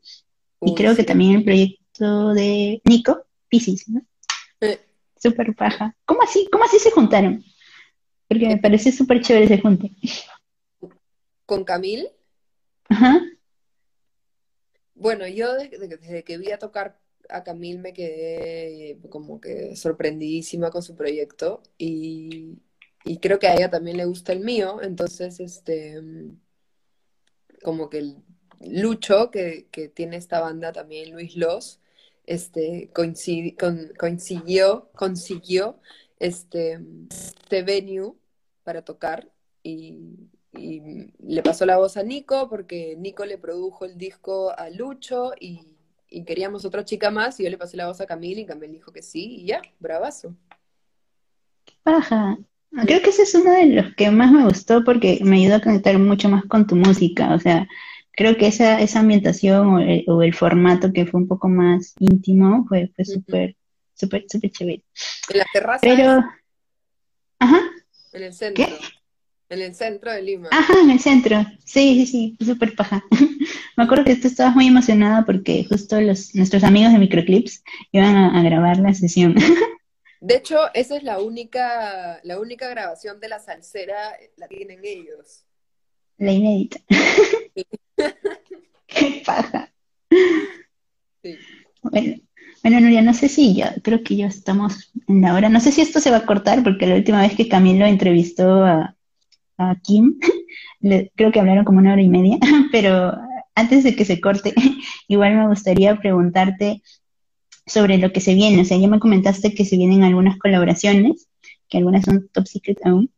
[0.66, 4.02] Y creo que también el proyecto de Nico, Piscis, ¿no?
[4.62, 4.80] Eh,
[5.22, 5.96] Súper paja.
[6.06, 6.48] ¿Cómo así?
[6.52, 7.44] ¿Cómo así se juntaron?
[8.28, 9.92] Porque me parece súper chévere ese junte.
[11.46, 12.10] Con Camil,
[12.90, 13.22] Ajá.
[14.96, 17.00] bueno, yo desde, desde que vi a tocar
[17.30, 22.60] a Camil me quedé como que sorprendidísima con su proyecto y,
[23.06, 26.02] y creo que a ella también le gusta el mío, entonces este
[27.62, 28.18] como que el
[28.68, 31.80] Lucho que, que tiene esta banda también, Luis Los,
[32.26, 35.80] este coincidi- con- coincidió, consiguió
[36.20, 38.14] este, este venue
[38.64, 39.30] para tocar
[39.64, 45.32] y, le pasó la voz a Nico porque Nico le produjo el disco a Lucho
[45.40, 45.68] y,
[46.10, 48.74] y queríamos otra chica más y yo le pasé la voz a Camille y Camille
[48.74, 50.36] dijo que sí y ya, bravazo.
[51.84, 52.38] Paja.
[52.86, 55.62] Creo que ese es uno de los que más me gustó porque me ayudó a
[55.62, 57.34] conectar mucho más con tu música.
[57.34, 57.68] O sea,
[58.14, 61.94] creo que esa, esa ambientación o el, o el formato que fue un poco más
[62.00, 63.56] íntimo fue, fue súper,
[63.94, 64.84] súper, súper chévere.
[65.30, 66.24] En la terraza, Pero,
[67.40, 67.62] ajá,
[68.14, 68.74] en el centro, ¿qué?
[69.50, 70.50] en el centro de Lima.
[70.52, 71.46] Ajá, en el centro.
[71.66, 73.04] Sí, sí, sí, súper paja.
[73.78, 78.16] Me acuerdo que tú estabas muy emocionada porque justo los, nuestros amigos de Microclips iban
[78.16, 79.36] a, a grabar la sesión.
[80.22, 85.44] De hecho, esa es la única, la única grabación de la salsera, la tienen ellos.
[86.18, 86.80] La inédita.
[88.88, 89.70] Qué paja.
[91.22, 91.38] Sí.
[91.82, 92.16] Bueno,
[92.64, 95.50] bueno, Nuria, no sé si ya, creo que ya estamos en la hora.
[95.50, 98.64] No sé si esto se va a cortar porque la última vez que Camilo entrevistó
[98.64, 98.96] a,
[99.58, 100.20] a Kim,
[100.82, 102.38] le- creo que hablaron como una hora y media,
[102.72, 103.14] pero
[103.56, 104.54] antes de que se corte,
[105.08, 106.82] igual me gustaría preguntarte
[107.68, 108.62] sobre lo que se viene.
[108.62, 111.30] O sea, ya me comentaste que se vienen algunas colaboraciones,
[111.70, 113.12] que algunas son top secret aún,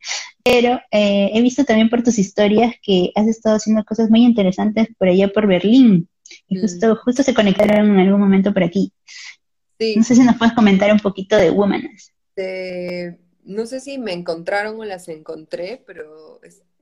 [0.46, 4.88] pero eh, he visto también por tus historias que has estado haciendo cosas muy interesantes
[5.00, 6.08] por allá por Berlín.
[6.48, 6.96] Y Mm.
[7.04, 8.94] justo, se conectaron en algún momento por aquí.
[9.80, 12.12] Sí, No sé si nos puedes comentar un poquito de Womanas.
[13.44, 16.40] no sé si me encontraron o las encontré, pero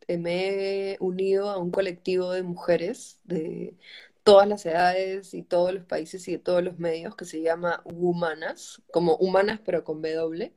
[0.10, 3.76] me he unido a un colectivo de mujeres de
[4.24, 7.82] todas las edades y todos los países y de todos los medios que se llama
[7.86, 10.52] Womanas, como humanas pero con W.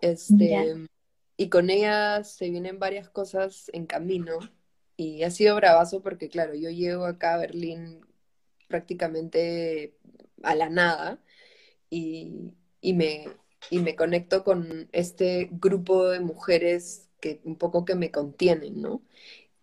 [0.00, 0.88] Este.
[1.36, 4.38] Y con ellas se vienen varias cosas en camino
[4.96, 8.00] y ha sido bravazo porque, claro, yo llego acá a Berlín
[8.68, 9.96] prácticamente
[10.42, 11.22] a la nada
[11.90, 13.26] y, y me,
[13.70, 19.02] y me conecto con este grupo de mujeres que un poco que me contienen, ¿no?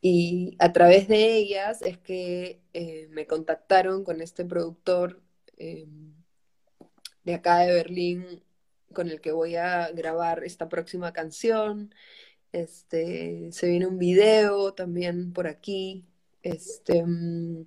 [0.02, 5.22] Y a través de ellas es que eh, me contactaron con este productor
[5.58, 5.88] eh,
[7.24, 8.44] de acá de Berlín
[8.94, 11.94] con el que voy a grabar esta próxima canción.
[12.52, 16.06] Este, se viene un video también por aquí,
[16.44, 17.66] este, mm,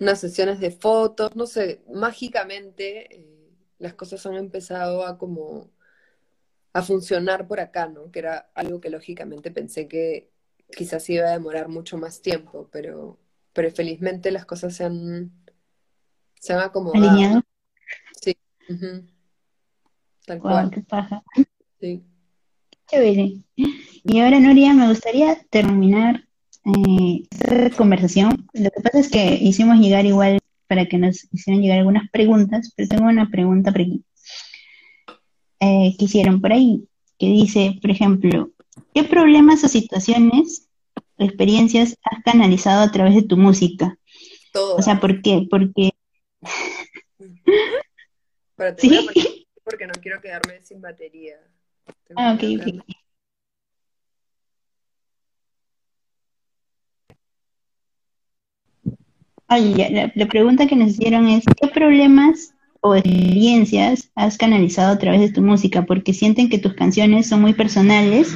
[0.00, 3.34] unas sesiones de fotos, no sé, mágicamente eh,
[3.78, 5.70] las cosas han empezado a como
[6.72, 8.10] a funcionar por acá, ¿no?
[8.10, 10.30] Que era algo que lógicamente pensé que
[10.76, 13.18] quizás iba a demorar mucho más tiempo, pero,
[13.52, 15.32] pero felizmente las cosas se han,
[16.40, 17.08] se han acomodado.
[17.10, 17.42] Alineado.
[18.20, 18.36] Sí,
[20.26, 21.22] Tal Wow, cual, qué paja.
[21.80, 22.02] sí.
[22.86, 23.34] Chévere.
[23.56, 26.24] Y ahora, Nuria, me gustaría terminar
[26.66, 28.46] eh, esta conversación.
[28.52, 32.72] Lo que pasa es que hicimos llegar igual para que nos hicieran llegar algunas preguntas,
[32.76, 34.04] pero tengo una pregunta por aquí
[35.60, 36.86] eh, que hicieron por ahí,
[37.18, 38.50] que dice, por ejemplo,
[38.94, 40.68] ¿qué problemas o situaciones
[41.16, 43.96] o experiencias has canalizado a través de tu música?
[44.52, 44.76] Todo.
[44.76, 45.46] O sea, ¿por qué?
[45.50, 45.90] Porque,
[48.56, 49.26] Pero te voy a poner
[49.64, 51.36] porque no quiero quedarme sin batería.
[52.06, 52.96] Tengo Ah, ok, ok.
[59.76, 64.98] ya, la, la pregunta que nos hicieron es, ¿qué problemas o experiencias has canalizado a
[64.98, 65.86] través de tu música?
[65.86, 68.34] Porque sienten que tus canciones son muy personales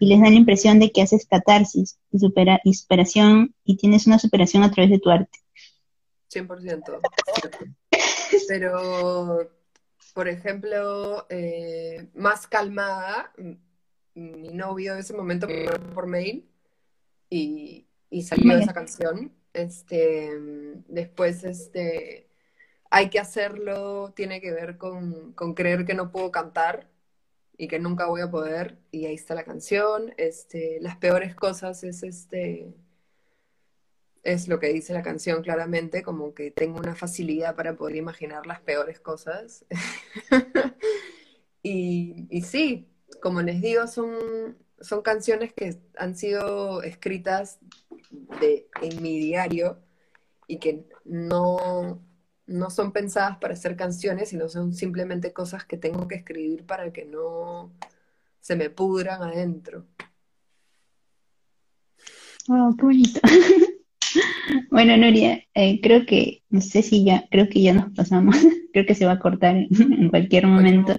[0.00, 4.06] y les dan la impresión de que haces catarsis y, supera, y superación y tienes
[4.06, 5.38] una superación a través de tu arte.
[6.32, 6.60] 100%.
[6.60, 7.00] cierto.
[8.48, 9.50] Pero,
[10.14, 13.32] por ejemplo, eh, más calmada,
[14.14, 16.48] mi novio en ese momento me mandó por mail
[17.28, 19.32] y, y salió esa canción.
[19.52, 20.30] Este,
[20.88, 22.28] después, este,
[22.90, 26.88] hay que hacerlo, tiene que ver con, con creer que no puedo cantar
[27.56, 30.14] y que nunca voy a poder, y ahí está la canción.
[30.16, 32.74] Este, las peores cosas es este,
[34.24, 38.46] es lo que dice la canción claramente, como que tengo una facilidad para poder imaginar
[38.46, 39.64] las peores cosas.
[41.66, 42.90] Y, y sí,
[43.22, 47.58] como les digo, son, son canciones que han sido escritas
[48.38, 49.78] de, en mi diario
[50.46, 52.02] y que no,
[52.46, 56.92] no son pensadas para ser canciones, sino son simplemente cosas que tengo que escribir para
[56.92, 57.72] que no
[58.40, 59.86] se me pudran adentro.
[62.50, 63.64] Oh, qué.
[64.74, 68.34] Bueno, Nuria, eh, creo que, no sé si ya, creo que ya nos pasamos,
[68.72, 70.96] creo que se va a cortar en, en cualquier En cualquier momento,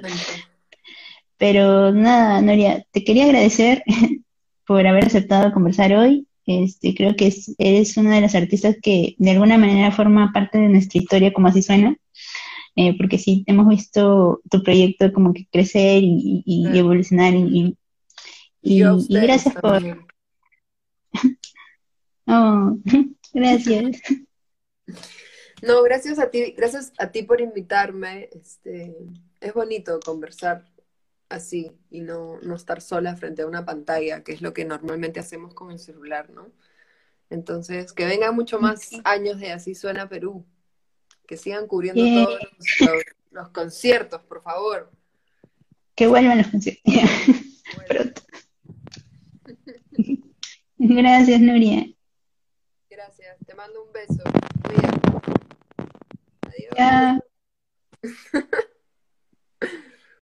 [1.37, 3.83] pero nada, Nuria, te quería agradecer
[4.65, 6.25] por haber aceptado conversar hoy.
[6.45, 10.57] Este, creo que es- eres una de las artistas que de alguna manera forma parte
[10.57, 11.97] de nuestra historia, como así suena,
[12.77, 16.77] eh, porque sí, hemos visto tu proyecto como que crecer y, y- y Sí.
[16.77, 17.75] evolucionar y,
[18.61, 19.81] Y gracias por...
[22.27, 22.77] Oh,
[23.35, 23.83] gracias.
[25.61, 28.29] No, gracias a ti, gracias a ti por invitarme.
[28.33, 28.95] Este,
[29.39, 30.65] es bonito conversar
[31.29, 35.19] así y no, no estar sola frente a una pantalla, que es lo que normalmente
[35.19, 36.51] hacemos con el celular, ¿no?
[37.29, 40.45] Entonces, que vengan mucho más años de Así Suena Perú,
[41.25, 44.91] que sigan cubriendo todos los, los- los conciertos, por favor.
[45.95, 46.83] Que vuelvan los conciertos.
[47.75, 48.21] Bueno, Pronto.
[50.77, 51.87] Gracias, Nuria.
[53.45, 54.23] Te mando un beso.
[56.47, 57.21] Adiós.